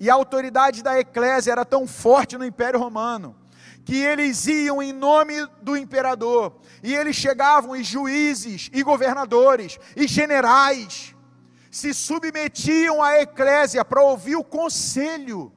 [0.00, 3.37] E a autoridade da eclésia era tão forte no Império Romano
[3.88, 10.06] que eles iam em nome do imperador, e eles chegavam, e juízes, e governadores, e
[10.06, 11.16] generais,
[11.70, 15.50] se submetiam à eclésia para ouvir o conselho.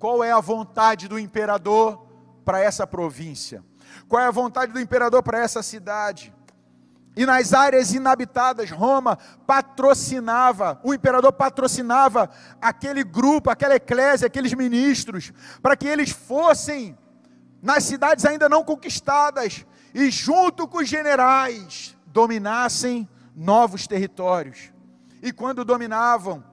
[0.00, 2.04] Qual é a vontade do imperador
[2.44, 3.64] para essa província?
[4.08, 6.34] Qual é a vontade do imperador para essa cidade?
[7.16, 12.28] E nas áreas inabitadas, Roma patrocinava, o imperador patrocinava
[12.60, 16.98] aquele grupo, aquela eclésia, aqueles ministros, para que eles fossem
[17.62, 24.72] nas cidades ainda não conquistadas, e junto com os generais dominassem novos territórios.
[25.22, 26.44] E quando dominavam,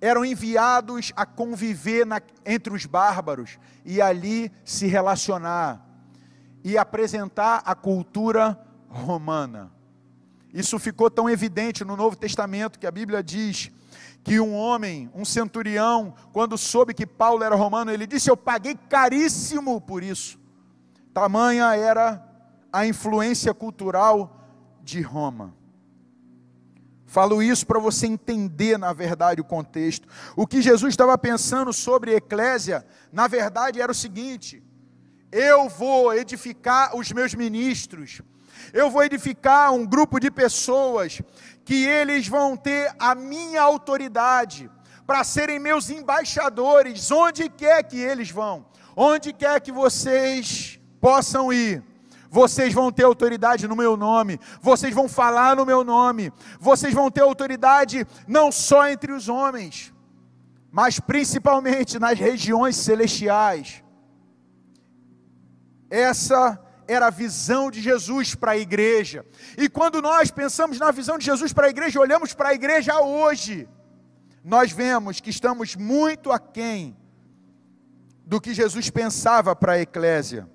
[0.00, 5.84] eram enviados a conviver na, entre os bárbaros e ali se relacionar
[6.62, 9.72] e apresentar a cultura romana.
[10.52, 13.70] Isso ficou tão evidente no Novo Testamento que a Bíblia diz
[14.24, 18.74] que um homem, um centurião, quando soube que Paulo era romano, ele disse: Eu paguei
[18.74, 20.38] caríssimo por isso.
[21.12, 22.26] Tamanha era
[22.72, 24.40] a influência cultural
[24.82, 25.54] de Roma.
[27.06, 30.08] Falo isso para você entender, na verdade, o contexto.
[30.34, 34.64] O que Jesus estava pensando sobre eclésia, na verdade, era o seguinte:
[35.30, 38.22] eu vou edificar os meus ministros,
[38.72, 41.20] eu vou edificar um grupo de pessoas
[41.64, 44.70] que eles vão ter a minha autoridade
[45.06, 51.82] para serem meus embaixadores, onde quer que eles vão, onde quer que vocês possam ir?
[52.30, 57.08] Vocês vão ter autoridade no meu nome, vocês vão falar no meu nome, vocês vão
[57.08, 59.94] ter autoridade não só entre os homens,
[60.72, 63.84] mas principalmente nas regiões celestiais.
[65.88, 69.24] Essa era a visão de Jesus para a igreja.
[69.56, 72.98] E quando nós pensamos na visão de Jesus para a igreja, olhamos para a igreja
[73.00, 73.68] hoje,
[74.42, 76.96] nós vemos que estamos muito aquém
[78.26, 80.48] do que Jesus pensava para a eclésia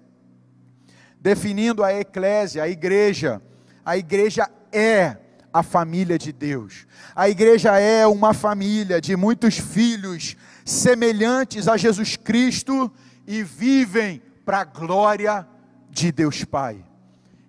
[1.20, 3.42] definindo a eclésia, a igreja.
[3.86, 5.18] A igreja é
[5.52, 6.88] a família de Deus.
[7.16, 12.92] A igreja é uma família de muitos filhos semelhantes a Jesus Cristo
[13.28, 15.59] e vivem para a glória de
[16.12, 16.86] Deus Pai.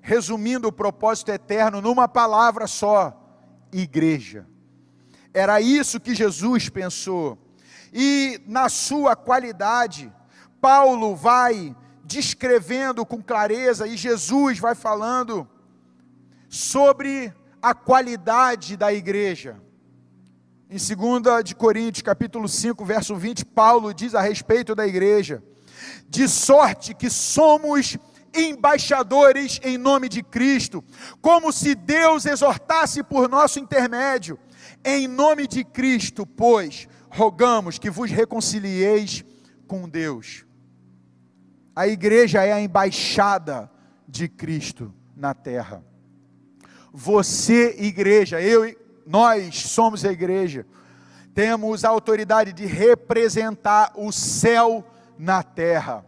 [0.00, 3.16] Resumindo o propósito eterno numa palavra só:
[3.72, 4.46] igreja.
[5.32, 7.38] Era isso que Jesus pensou.
[7.92, 10.12] E na sua qualidade,
[10.60, 15.48] Paulo vai descrevendo com clareza e Jesus vai falando
[16.48, 17.32] sobre
[17.62, 19.60] a qualidade da igreja.
[20.68, 25.42] Em 2 de Coríntios, capítulo 5, verso 20, Paulo diz a respeito da igreja:
[26.08, 27.96] de sorte que somos
[28.34, 30.84] embaixadores em nome de Cristo,
[31.20, 34.38] como se Deus exortasse por nosso intermédio.
[34.84, 39.24] Em nome de Cristo, pois, rogamos que vos reconcilieis
[39.66, 40.44] com Deus.
[41.74, 43.70] A igreja é a embaixada
[44.06, 45.84] de Cristo na terra.
[46.92, 48.74] Você, igreja, eu,
[49.06, 50.66] nós somos a igreja,
[51.34, 54.84] temos a autoridade de representar o céu
[55.18, 56.04] na terra.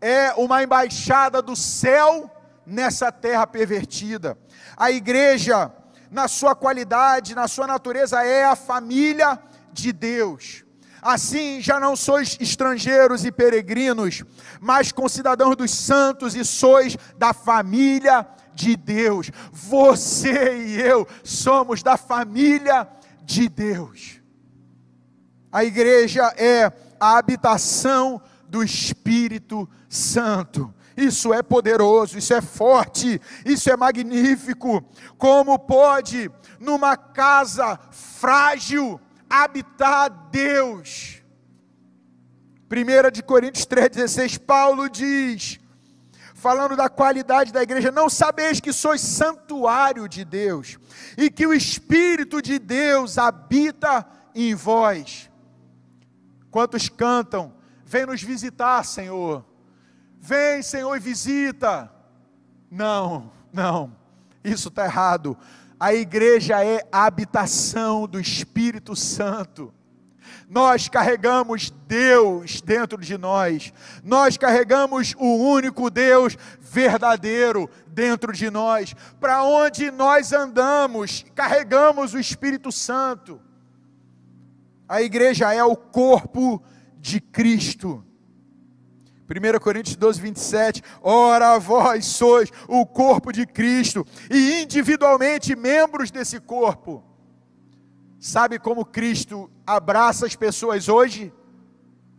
[0.00, 2.30] É uma embaixada do céu
[2.66, 4.36] nessa terra pervertida.
[4.76, 5.72] A igreja,
[6.10, 9.38] na sua qualidade, na sua natureza, é a família
[9.72, 10.64] de Deus.
[11.00, 14.24] Assim já não sois estrangeiros e peregrinos,
[14.60, 19.30] mas concidadãos dos santos e sois da família de Deus.
[19.52, 22.88] Você e eu somos da família
[23.22, 24.20] de Deus.
[25.52, 30.72] A igreja é a habitação do Espírito Santo.
[30.96, 34.82] Isso é poderoso, isso é forte, isso é magnífico.
[35.18, 41.22] Como pode, numa casa frágil, habitar Deus.
[42.70, 45.60] 1 de Coríntios 3,16, Paulo diz,
[46.34, 50.78] falando da qualidade da igreja, não sabeis que sois santuário de Deus,
[51.16, 55.30] e que o Espírito de Deus habita em vós.
[56.50, 57.52] Quantos cantam,
[57.96, 59.42] vem nos visitar, Senhor,
[60.18, 61.90] vem, Senhor, e visita.
[62.70, 63.90] Não, não,
[64.44, 65.34] isso está errado.
[65.80, 69.72] A igreja é a habitação do Espírito Santo.
[70.46, 73.72] Nós carregamos Deus dentro de nós.
[74.04, 78.94] Nós carregamos o único Deus verdadeiro dentro de nós.
[79.18, 83.40] Para onde nós andamos, carregamos o Espírito Santo.
[84.86, 86.75] A igreja é o corpo de
[87.20, 88.04] Cristo.
[89.28, 90.82] 1 Coríntios 12, 27.
[91.02, 97.02] Ora, vós sois o corpo de Cristo e individualmente membros desse corpo.
[98.20, 101.32] Sabe como Cristo abraça as pessoas hoje?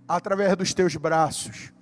[0.08, 1.74] Através dos teus braços.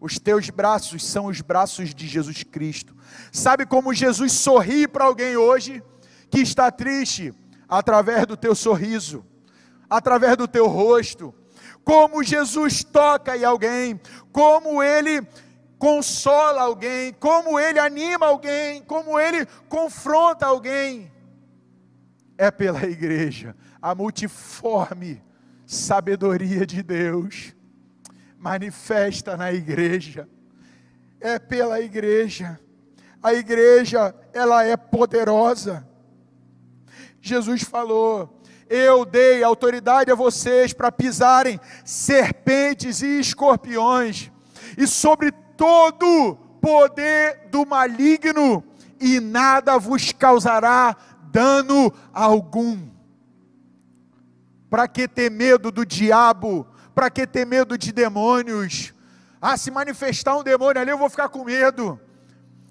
[0.00, 2.96] Os teus braços são os braços de Jesus Cristo.
[3.30, 5.82] Sabe como Jesus sorri para alguém hoje
[6.30, 7.34] que está triste?
[7.68, 9.24] Através do teu sorriso,
[9.88, 11.34] através do teu rosto,
[11.84, 14.00] como Jesus toca em alguém,
[14.32, 15.26] como ele
[15.78, 21.10] consola alguém, como ele anima alguém, como ele confronta alguém.
[22.36, 25.22] É pela igreja, a multiforme
[25.66, 27.54] sabedoria de Deus
[28.38, 30.28] manifesta na igreja.
[31.20, 32.58] É pela igreja.
[33.22, 35.86] A igreja, ela é poderosa.
[37.20, 38.39] Jesus falou:
[38.70, 44.30] eu dei autoridade a vocês para pisarem serpentes e escorpiões,
[44.78, 48.62] e sobre todo poder do maligno,
[49.00, 50.96] e nada vos causará
[51.32, 52.88] dano algum.
[54.70, 56.64] Para que ter medo do diabo?
[56.94, 58.94] Para que ter medo de demônios?
[59.42, 61.98] Ah, se manifestar um demônio ali, eu vou ficar com medo.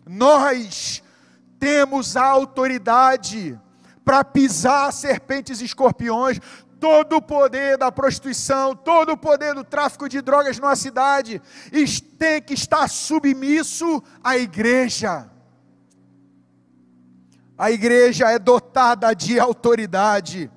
[0.07, 1.03] Nós
[1.59, 3.59] temos a autoridade
[4.09, 6.39] para pisar serpentes e escorpiões,
[6.79, 11.39] todo o poder da prostituição, todo o poder do tráfico de drogas numa cidade,
[12.17, 15.29] tem que estar submisso à igreja.
[17.55, 20.49] A igreja é dotada de autoridade.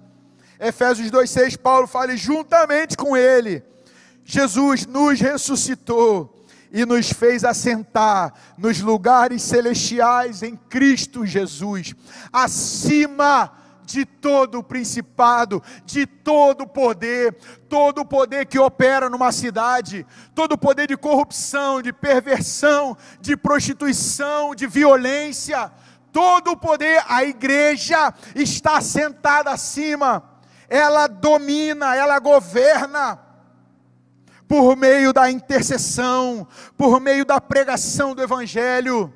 [0.59, 3.63] Efésios 2,6, Paulo fala, juntamente com ele,
[4.25, 6.32] Jesus nos ressuscitou
[6.73, 11.95] e nos fez assentar nos lugares celestiais em Cristo Jesus,
[12.33, 13.53] acima
[13.85, 17.35] de todo o principado, de todo o poder,
[17.69, 23.37] todo o poder que opera numa cidade, todo o poder de corrupção, de perversão, de
[23.37, 25.71] prostituição, de violência,
[26.11, 30.23] todo o poder, a igreja está sentada acima,
[30.71, 33.32] ela domina, ela governa
[34.53, 36.47] por meio da intercessão,
[36.77, 39.11] por meio da pregação do Evangelho,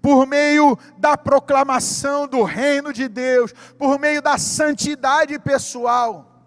[0.00, 6.42] por meio da proclamação do reino de Deus, por meio da santidade pessoal,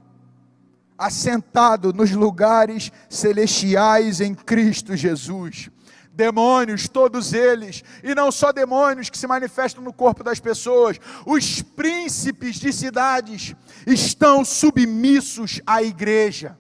[0.98, 5.70] assentado nos lugares celestiais em Cristo Jesus.
[6.12, 11.62] Demônios, todos eles, e não só demônios que se manifestam no corpo das pessoas, os
[11.62, 13.54] príncipes de cidades
[13.86, 16.58] estão submissos à igreja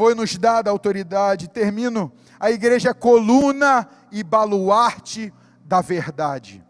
[0.00, 5.30] foi-nos dada autoridade, termino, a igreja é coluna e baluarte
[5.62, 6.64] da verdade.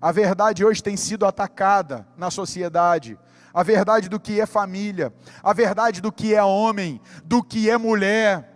[0.00, 3.18] A verdade hoje tem sido atacada na sociedade.
[3.52, 5.12] A verdade do que é família,
[5.42, 8.48] a verdade do que é homem, do que é mulher.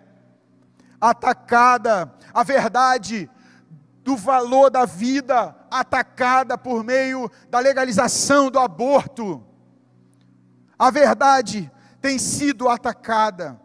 [1.00, 3.28] Atacada, a verdade
[4.04, 9.44] do valor da vida, atacada por meio da legalização do aborto.
[10.78, 11.68] A verdade
[12.04, 13.58] tem sido atacada.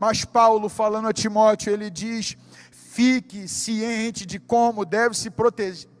[0.00, 2.38] Mas Paulo, falando a Timóteo, ele diz:
[2.70, 5.30] fique ciente de como deve se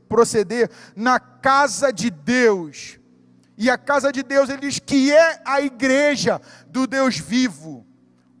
[0.08, 2.98] proceder na casa de Deus.
[3.58, 7.86] E a casa de Deus, ele diz que é a igreja do Deus vivo,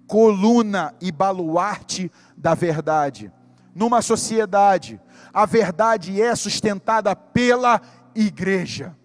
[0.06, 3.30] coluna e baluarte da verdade.
[3.74, 4.98] Numa sociedade,
[5.30, 7.82] a verdade é sustentada pela
[8.14, 8.96] igreja.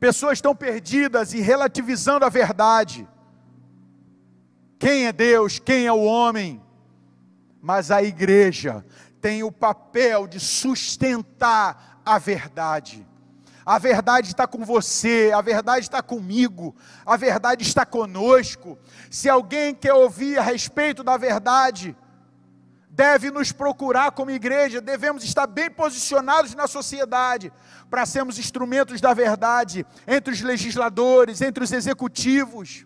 [0.00, 3.06] Pessoas estão perdidas e relativizando a verdade.
[4.78, 6.62] Quem é Deus, quem é o homem?
[7.60, 8.82] Mas a igreja
[9.20, 13.06] tem o papel de sustentar a verdade.
[13.64, 16.74] A verdade está com você, a verdade está comigo,
[17.04, 18.78] a verdade está conosco.
[19.10, 21.94] Se alguém quer ouvir a respeito da verdade,
[22.90, 27.52] deve nos procurar como igreja, devemos estar bem posicionados na sociedade,
[27.88, 32.84] para sermos instrumentos da verdade entre os legisladores, entre os executivos.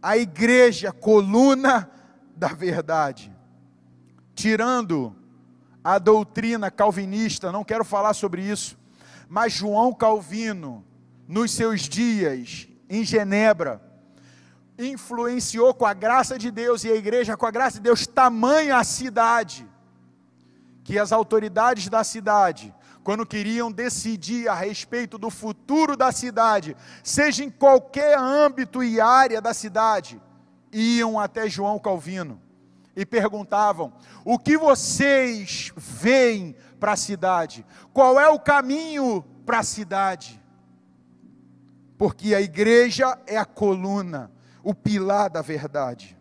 [0.00, 1.90] A igreja, coluna
[2.36, 3.34] da verdade.
[4.34, 5.16] Tirando
[5.82, 8.78] a doutrina calvinista, não quero falar sobre isso,
[9.28, 10.84] mas João Calvino,
[11.26, 13.82] nos seus dias em Genebra,
[14.78, 18.76] influenciou com a graça de Deus e a igreja com a graça de Deus tamanha
[18.76, 19.68] a cidade
[20.84, 22.74] que as autoridades da cidade
[23.06, 29.40] quando queriam decidir a respeito do futuro da cidade, seja em qualquer âmbito e área
[29.40, 30.20] da cidade,
[30.72, 32.42] iam até João Calvino
[32.96, 33.92] e perguntavam:
[34.24, 37.64] o que vocês veem para a cidade?
[37.92, 40.42] Qual é o caminho para a cidade?
[41.96, 44.32] Porque a igreja é a coluna,
[44.66, 46.18] o pilar da verdade.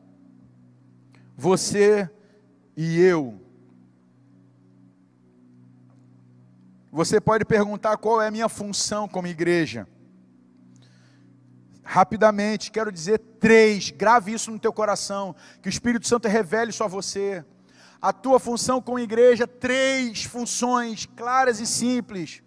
[1.36, 2.08] Você
[2.78, 3.42] e eu
[6.92, 9.86] Você pode perguntar qual é a minha função como igreja.
[11.84, 16.86] Rapidamente, quero dizer três, grave isso no teu coração, que o Espírito Santo revele isso
[16.86, 17.44] a você.
[18.02, 22.42] A tua função como igreja, três funções claras e simples.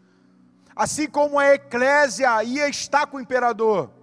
[0.75, 3.98] Assim como a eclésia ia estar com o imperador,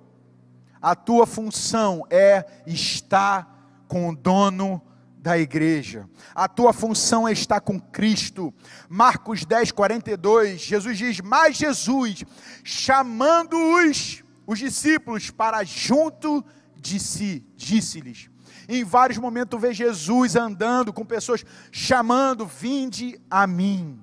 [0.86, 4.80] a tua função é estar com o dono
[5.18, 6.08] da igreja.
[6.36, 8.54] A tua função é estar com Cristo.
[8.88, 12.24] Marcos 10, 42, Jesus diz: Mas Jesus,
[12.64, 16.46] chamando-os, os discípulos, para junto
[16.78, 18.30] de si, disse-lhes.
[18.70, 24.00] Em vários momentos vê Jesus andando com pessoas, chamando: Vinde a mim.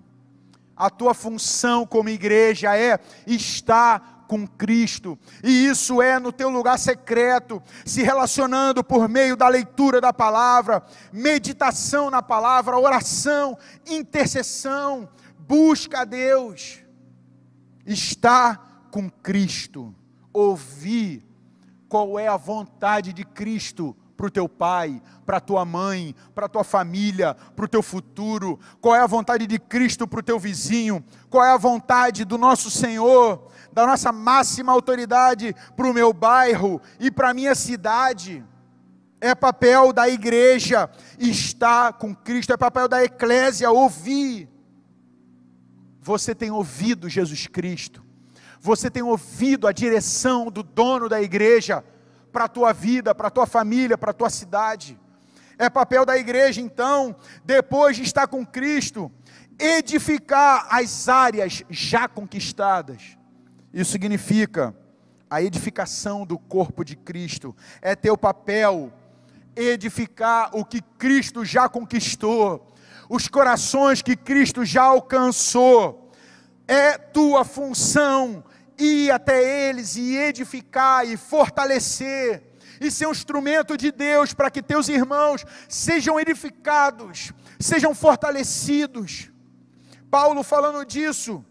[0.77, 6.79] A tua função como igreja é estar com Cristo, e isso é no teu lugar
[6.79, 15.09] secreto, se relacionando por meio da leitura da palavra, meditação na palavra, oração, intercessão,
[15.39, 16.81] busca a Deus,
[17.87, 19.95] estar com Cristo,
[20.33, 21.27] ouvir
[21.89, 26.47] qual é a vontade de Cristo para o teu pai, para a tua mãe, para
[26.47, 28.57] a tua família, para o teu futuro?
[28.81, 31.05] Qual é a vontade de Cristo para o teu vizinho?
[31.29, 36.81] Qual é a vontade do nosso Senhor, da nossa máxima autoridade para o meu bairro
[37.01, 38.45] e para a minha cidade?
[39.21, 44.49] É papel da igreja estar com Cristo, é papel da eclésia ouvir.
[46.01, 48.05] Você tem ouvido Jesus Cristo,
[48.61, 51.85] você tem ouvido a direção do dono da igreja
[52.33, 54.99] para a tua vida, para a tua família, para a tua cidade.
[55.59, 57.15] É papel da igreja, então,
[57.45, 59.13] depois de estar com Cristo,
[59.59, 63.17] edificar as áreas já conquistadas.
[63.73, 64.75] Isso significa
[65.31, 68.93] a edificação do corpo de Cristo, é teu papel
[69.55, 72.73] edificar o que Cristo já conquistou,
[73.09, 76.11] os corações que Cristo já alcançou.
[76.67, 78.43] É tua função
[78.79, 82.43] ir até eles e edificar e fortalecer
[82.81, 89.31] e ser um instrumento de Deus para que teus irmãos sejam edificados, sejam fortalecidos.
[90.11, 91.45] Paulo falando disso,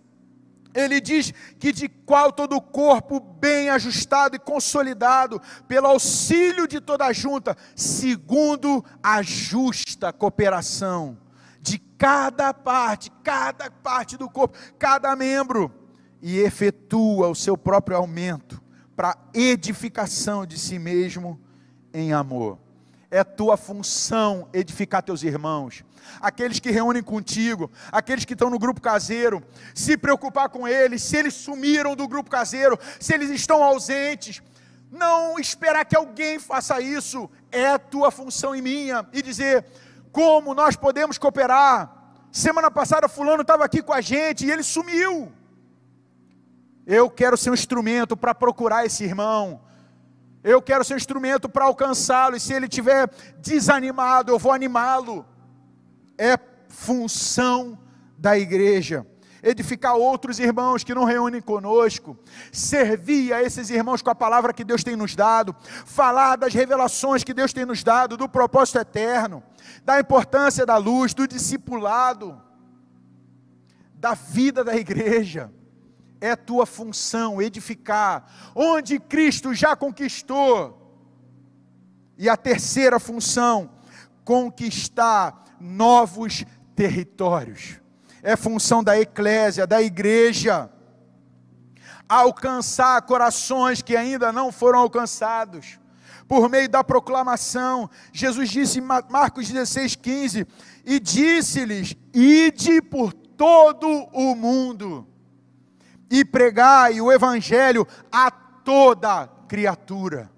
[0.73, 6.79] ele diz que de qual todo o corpo bem ajustado e consolidado pelo auxílio de
[6.79, 11.17] toda a junta, segundo a justa cooperação
[11.61, 15.80] de cada parte, cada parte do corpo, cada membro
[16.21, 18.61] e efetua o seu próprio aumento
[18.95, 21.39] para edificação de si mesmo
[21.93, 22.59] em amor.
[23.09, 25.83] É tua função edificar teus irmãos,
[26.21, 29.43] aqueles que reúnem contigo, aqueles que estão no grupo caseiro,
[29.75, 34.41] se preocupar com eles, se eles sumiram do grupo caseiro, se eles estão ausentes.
[34.89, 39.65] Não esperar que alguém faça isso, é tua função e minha, e dizer
[40.11, 41.91] como nós podemos cooperar.
[42.31, 45.31] Semana passada, Fulano estava aqui com a gente e ele sumiu.
[46.85, 49.61] Eu quero ser um instrumento para procurar esse irmão.
[50.43, 52.35] Eu quero ser um instrumento para alcançá-lo.
[52.35, 55.25] E se ele estiver desanimado, eu vou animá-lo.
[56.17, 57.77] É função
[58.17, 59.05] da igreja.
[59.43, 62.15] Edificar outros irmãos que não reúnem conosco,
[62.51, 67.23] servir a esses irmãos com a palavra que Deus tem nos dado, falar das revelações
[67.23, 69.41] que Deus tem nos dado, do propósito eterno,
[69.83, 72.39] da importância da luz, do discipulado,
[73.95, 75.51] da vida da igreja
[76.21, 80.77] é tua função edificar onde Cristo já conquistou.
[82.15, 83.71] E a terceira função,
[84.23, 86.45] conquistar novos
[86.75, 87.79] territórios.
[88.21, 90.69] É função da eclésia, da igreja,
[92.07, 95.79] alcançar corações que ainda não foram alcançados.
[96.27, 100.47] Por meio da proclamação, Jesus disse em Marcos 16, 15:
[100.85, 105.10] E disse-lhes: Ide por todo o mundo
[106.11, 110.29] e pregai o evangelho a toda criatura.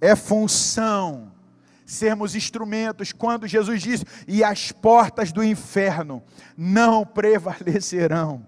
[0.00, 1.32] É função
[1.84, 6.22] sermos instrumentos quando Jesus disse: "E as portas do inferno
[6.56, 8.46] não prevalecerão".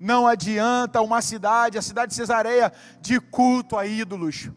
[0.00, 2.72] Não adianta uma cidade, a cidade de Cesareia,
[3.02, 4.50] de culto a ídolos.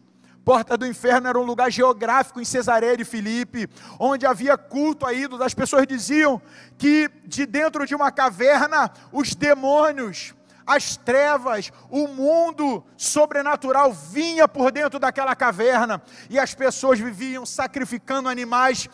[0.44, 3.66] Porta do Inferno era um lugar geográfico em Cesareia de Filipe,
[3.98, 5.44] onde havia culto a ídolos.
[5.44, 6.40] As pessoas diziam
[6.76, 10.34] que de dentro de uma caverna os demônios,
[10.66, 18.28] as trevas, o mundo sobrenatural vinha por dentro daquela caverna e as pessoas viviam sacrificando
[18.28, 18.88] animais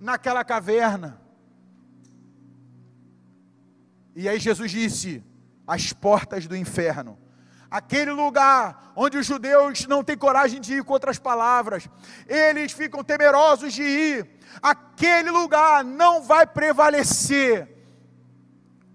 [0.00, 1.20] naquela caverna.
[4.14, 5.24] E aí Jesus disse:
[5.66, 7.21] as portas do inferno
[7.72, 11.88] aquele lugar onde os judeus não têm coragem de ir com outras palavras,
[12.28, 14.30] eles ficam temerosos de ir,
[14.62, 17.66] aquele lugar não vai prevalecer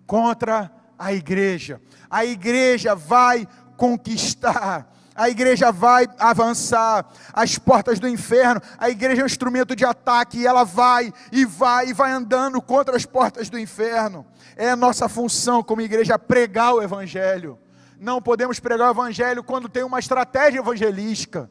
[0.06, 4.94] contra a igreja, a igreja vai conquistar.
[5.20, 7.04] A igreja vai avançar,
[7.34, 11.44] as portas do inferno, a igreja é um instrumento de ataque, e ela vai e
[11.44, 14.28] vai e vai andando contra as portas do inferno.
[14.56, 17.58] É a nossa função como igreja pregar o evangelho.
[18.00, 21.50] Não podemos pregar o evangelho quando tem uma estratégia evangelística.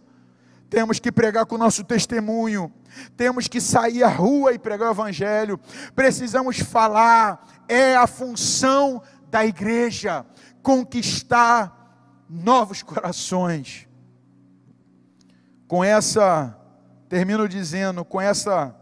[0.71, 2.73] Temos que pregar com o nosso testemunho.
[3.17, 5.61] Temos que sair à rua e pregar o evangelho.
[5.95, 7.65] Precisamos falar.
[7.69, 10.25] É a função da igreja
[10.63, 13.89] conquistar novos corações.
[15.67, 16.57] Com essa,
[17.09, 18.75] termino dizendo, com essa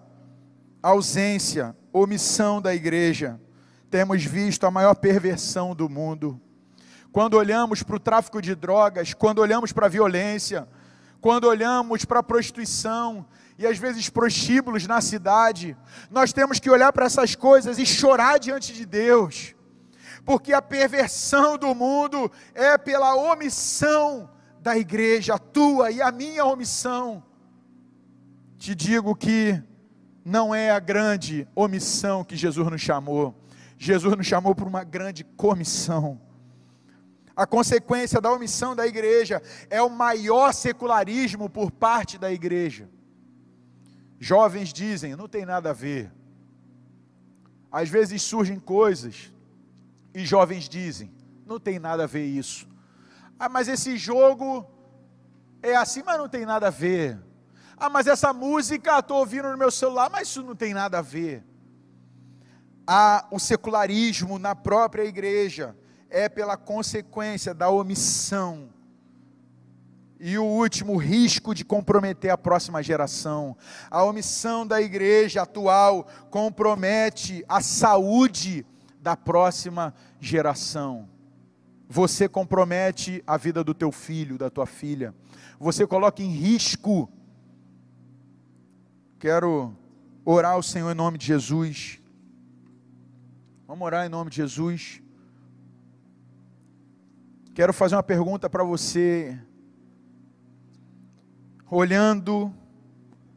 [0.82, 3.40] ausência, omissão da igreja,
[3.90, 6.40] temos visto a maior perversão do mundo
[7.14, 10.66] quando olhamos para o tráfico de drogas, quando olhamos para a violência,
[11.20, 13.24] quando olhamos para a prostituição
[13.56, 15.76] e às vezes prostíbulos na cidade,
[16.10, 19.54] nós temos que olhar para essas coisas e chorar diante de Deus,
[20.24, 24.28] porque a perversão do mundo é pela omissão
[24.60, 27.22] da igreja, a tua e a minha omissão.
[28.58, 29.62] te digo que
[30.24, 33.40] não é a grande omissão que Jesus nos chamou.
[33.78, 36.20] Jesus nos chamou por uma grande comissão.
[37.36, 42.88] A consequência da omissão da igreja é o maior secularismo por parte da igreja.
[44.20, 46.12] Jovens dizem, não tem nada a ver.
[47.70, 49.32] Às vezes surgem coisas
[50.14, 51.12] e jovens dizem,
[51.44, 52.68] não tem nada a ver isso.
[53.36, 54.64] Ah, mas esse jogo
[55.60, 57.18] é assim, mas não tem nada a ver.
[57.76, 61.02] Ah, mas essa música estou ouvindo no meu celular, mas isso não tem nada a
[61.02, 61.44] ver.
[62.86, 65.76] Há o secularismo na própria igreja,
[66.14, 68.68] é pela consequência da omissão.
[70.20, 73.56] E o último, risco de comprometer a próxima geração.
[73.90, 78.64] A omissão da igreja atual compromete a saúde
[79.00, 81.08] da próxima geração.
[81.88, 85.14] Você compromete a vida do teu filho, da tua filha.
[85.58, 87.10] Você coloca em risco
[89.24, 89.74] Quero
[90.22, 91.98] orar ao Senhor em nome de Jesus.
[93.66, 95.00] Vamos orar em nome de Jesus.
[97.54, 99.38] Quero fazer uma pergunta para você.
[101.70, 102.52] Olhando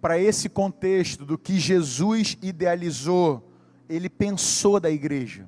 [0.01, 3.51] para esse contexto do que Jesus idealizou,
[3.87, 5.47] ele pensou da igreja.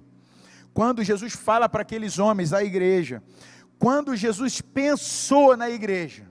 [0.71, 3.23] Quando Jesus fala para aqueles homens da igreja,
[3.79, 6.29] quando Jesus pensou na igreja,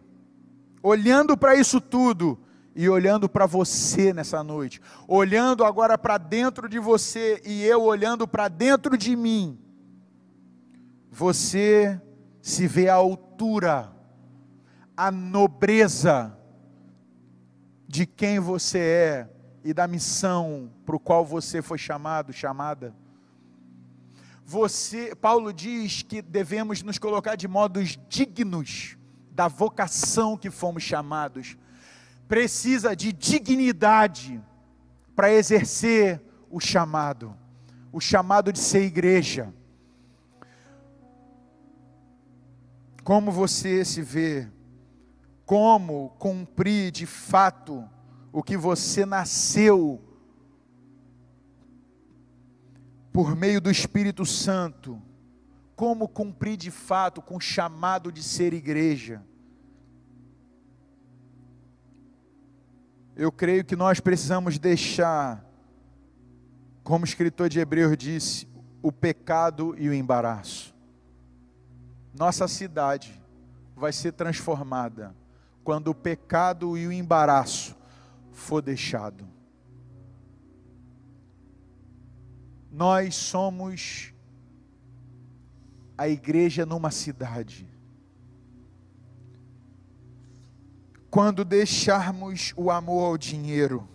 [0.80, 2.38] olhando para isso tudo,
[2.74, 8.28] e olhando para você nessa noite, olhando agora para dentro de você e eu olhando
[8.28, 9.58] para dentro de mim,
[11.10, 12.00] você
[12.48, 13.92] se vê à altura,
[14.96, 16.34] a nobreza
[17.86, 19.30] de quem você é
[19.62, 22.94] e da missão para o qual você foi chamado, chamada.
[24.46, 28.96] Você, Paulo diz que devemos nos colocar de modos dignos
[29.30, 31.54] da vocação que fomos chamados
[32.26, 34.42] precisa de dignidade
[35.14, 36.18] para exercer
[36.50, 37.36] o chamado,
[37.92, 39.52] o chamado de ser igreja.
[43.08, 44.46] Como você se vê?
[45.46, 47.88] Como cumprir de fato
[48.30, 49.98] o que você nasceu
[53.10, 55.00] por meio do Espírito Santo?
[55.74, 59.24] Como cumprir de fato com o chamado de ser igreja?
[63.16, 65.42] eu creio que nós precisamos deixar,
[66.84, 68.46] como o escritor de Hebreus disse,
[68.82, 70.76] o pecado e o embaraço.
[72.18, 73.22] Nossa cidade
[73.76, 75.14] vai ser transformada
[75.62, 77.76] quando o pecado e o embaraço
[78.32, 79.26] for deixado.
[82.70, 84.12] Nós somos
[85.96, 87.68] a igreja numa cidade.
[91.10, 93.88] quando deixarmos o amor ao dinheiro.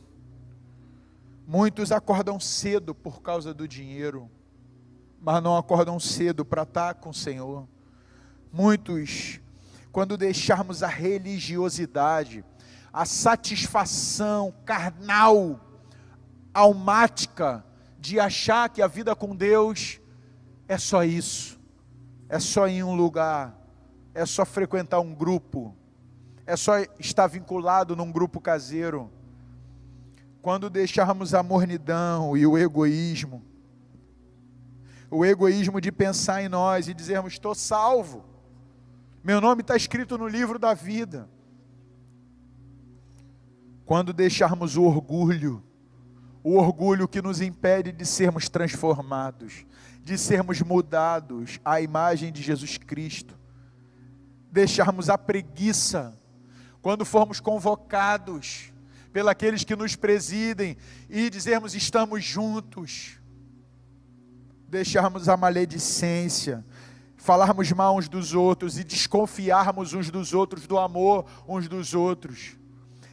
[1.45, 4.29] Muitos acordam cedo por causa do dinheiro,
[5.21, 7.67] mas não acordam cedo para estar com o Senhor.
[8.55, 9.41] Muitos,
[9.91, 12.45] quando deixarmos a religiosidade,
[12.93, 15.59] a satisfação carnal,
[16.53, 17.65] almática,
[17.97, 19.99] de achar que a vida com Deus
[20.67, 21.59] é só isso,
[22.29, 23.59] é só ir em um lugar,
[24.13, 25.75] é só frequentar um grupo,
[26.45, 29.09] é só estar vinculado num grupo caseiro.
[30.43, 33.41] Quando deixarmos a mornidão e o egoísmo,
[35.09, 38.32] o egoísmo de pensar em nós e dizermos: estou salvo,
[39.23, 41.29] meu nome está escrito no livro da vida.
[43.85, 45.63] Quando deixarmos o orgulho,
[46.43, 49.65] o orgulho que nos impede de sermos transformados,
[50.03, 53.39] de sermos mudados à imagem de Jesus Cristo,
[54.51, 56.17] deixarmos a preguiça,
[56.81, 58.73] quando formos convocados
[59.13, 60.75] pelos que nos presidem
[61.09, 63.19] e dizermos estamos juntos,
[64.67, 66.65] deixarmos a maledicência,
[67.23, 72.57] falarmos mal uns dos outros e desconfiarmos uns dos outros do amor uns dos outros,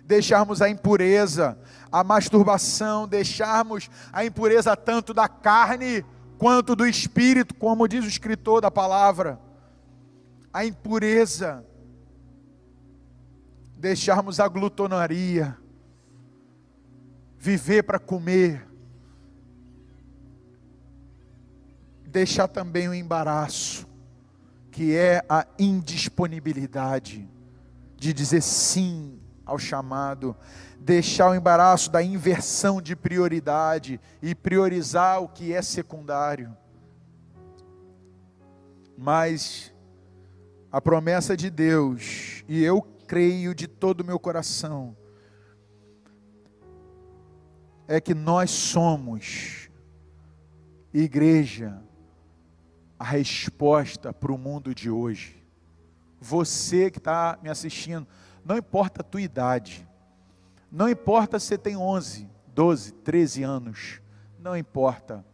[0.04, 1.56] deixarmos a impureza,
[1.92, 6.04] a masturbação, deixarmos a impureza tanto da carne
[6.38, 9.38] quanto do espírito, como diz o escritor da palavra,
[10.52, 11.64] a impureza.
[13.76, 15.56] Deixarmos a glutonaria,
[17.38, 18.68] viver para comer,
[22.04, 23.88] deixar também o embaraço,
[24.70, 27.28] que é a indisponibilidade
[27.96, 30.36] de dizer sim ao chamado,
[30.78, 36.56] deixar o embaraço da inversão de prioridade e priorizar o que é secundário.
[38.96, 39.74] Mas
[40.70, 44.96] a promessa de Deus, e eu creio de todo o meu coração
[47.88, 49.68] é que nós somos,
[50.94, 51.82] igreja,
[53.00, 55.42] a resposta para o mundo de hoje.
[56.20, 58.06] Você que está me assistindo,
[58.44, 59.88] não importa a tua idade,
[60.70, 64.02] não importa se tem 11, 12, 13 anos,
[64.38, 65.24] não importa.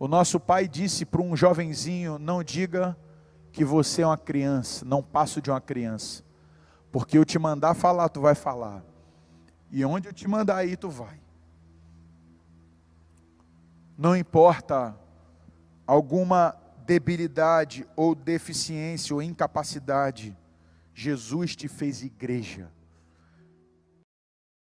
[0.00, 2.98] O nosso pai disse para um jovenzinho: não diga
[3.52, 6.24] que você é uma criança, não passo de uma criança,
[6.90, 8.82] porque eu te mandar falar, tu vai falar,
[9.70, 11.20] e onde eu te mandar ir, tu vai.
[13.96, 14.98] Não importa
[15.86, 20.36] alguma debilidade ou deficiência ou incapacidade,
[20.94, 22.70] Jesus te fez igreja.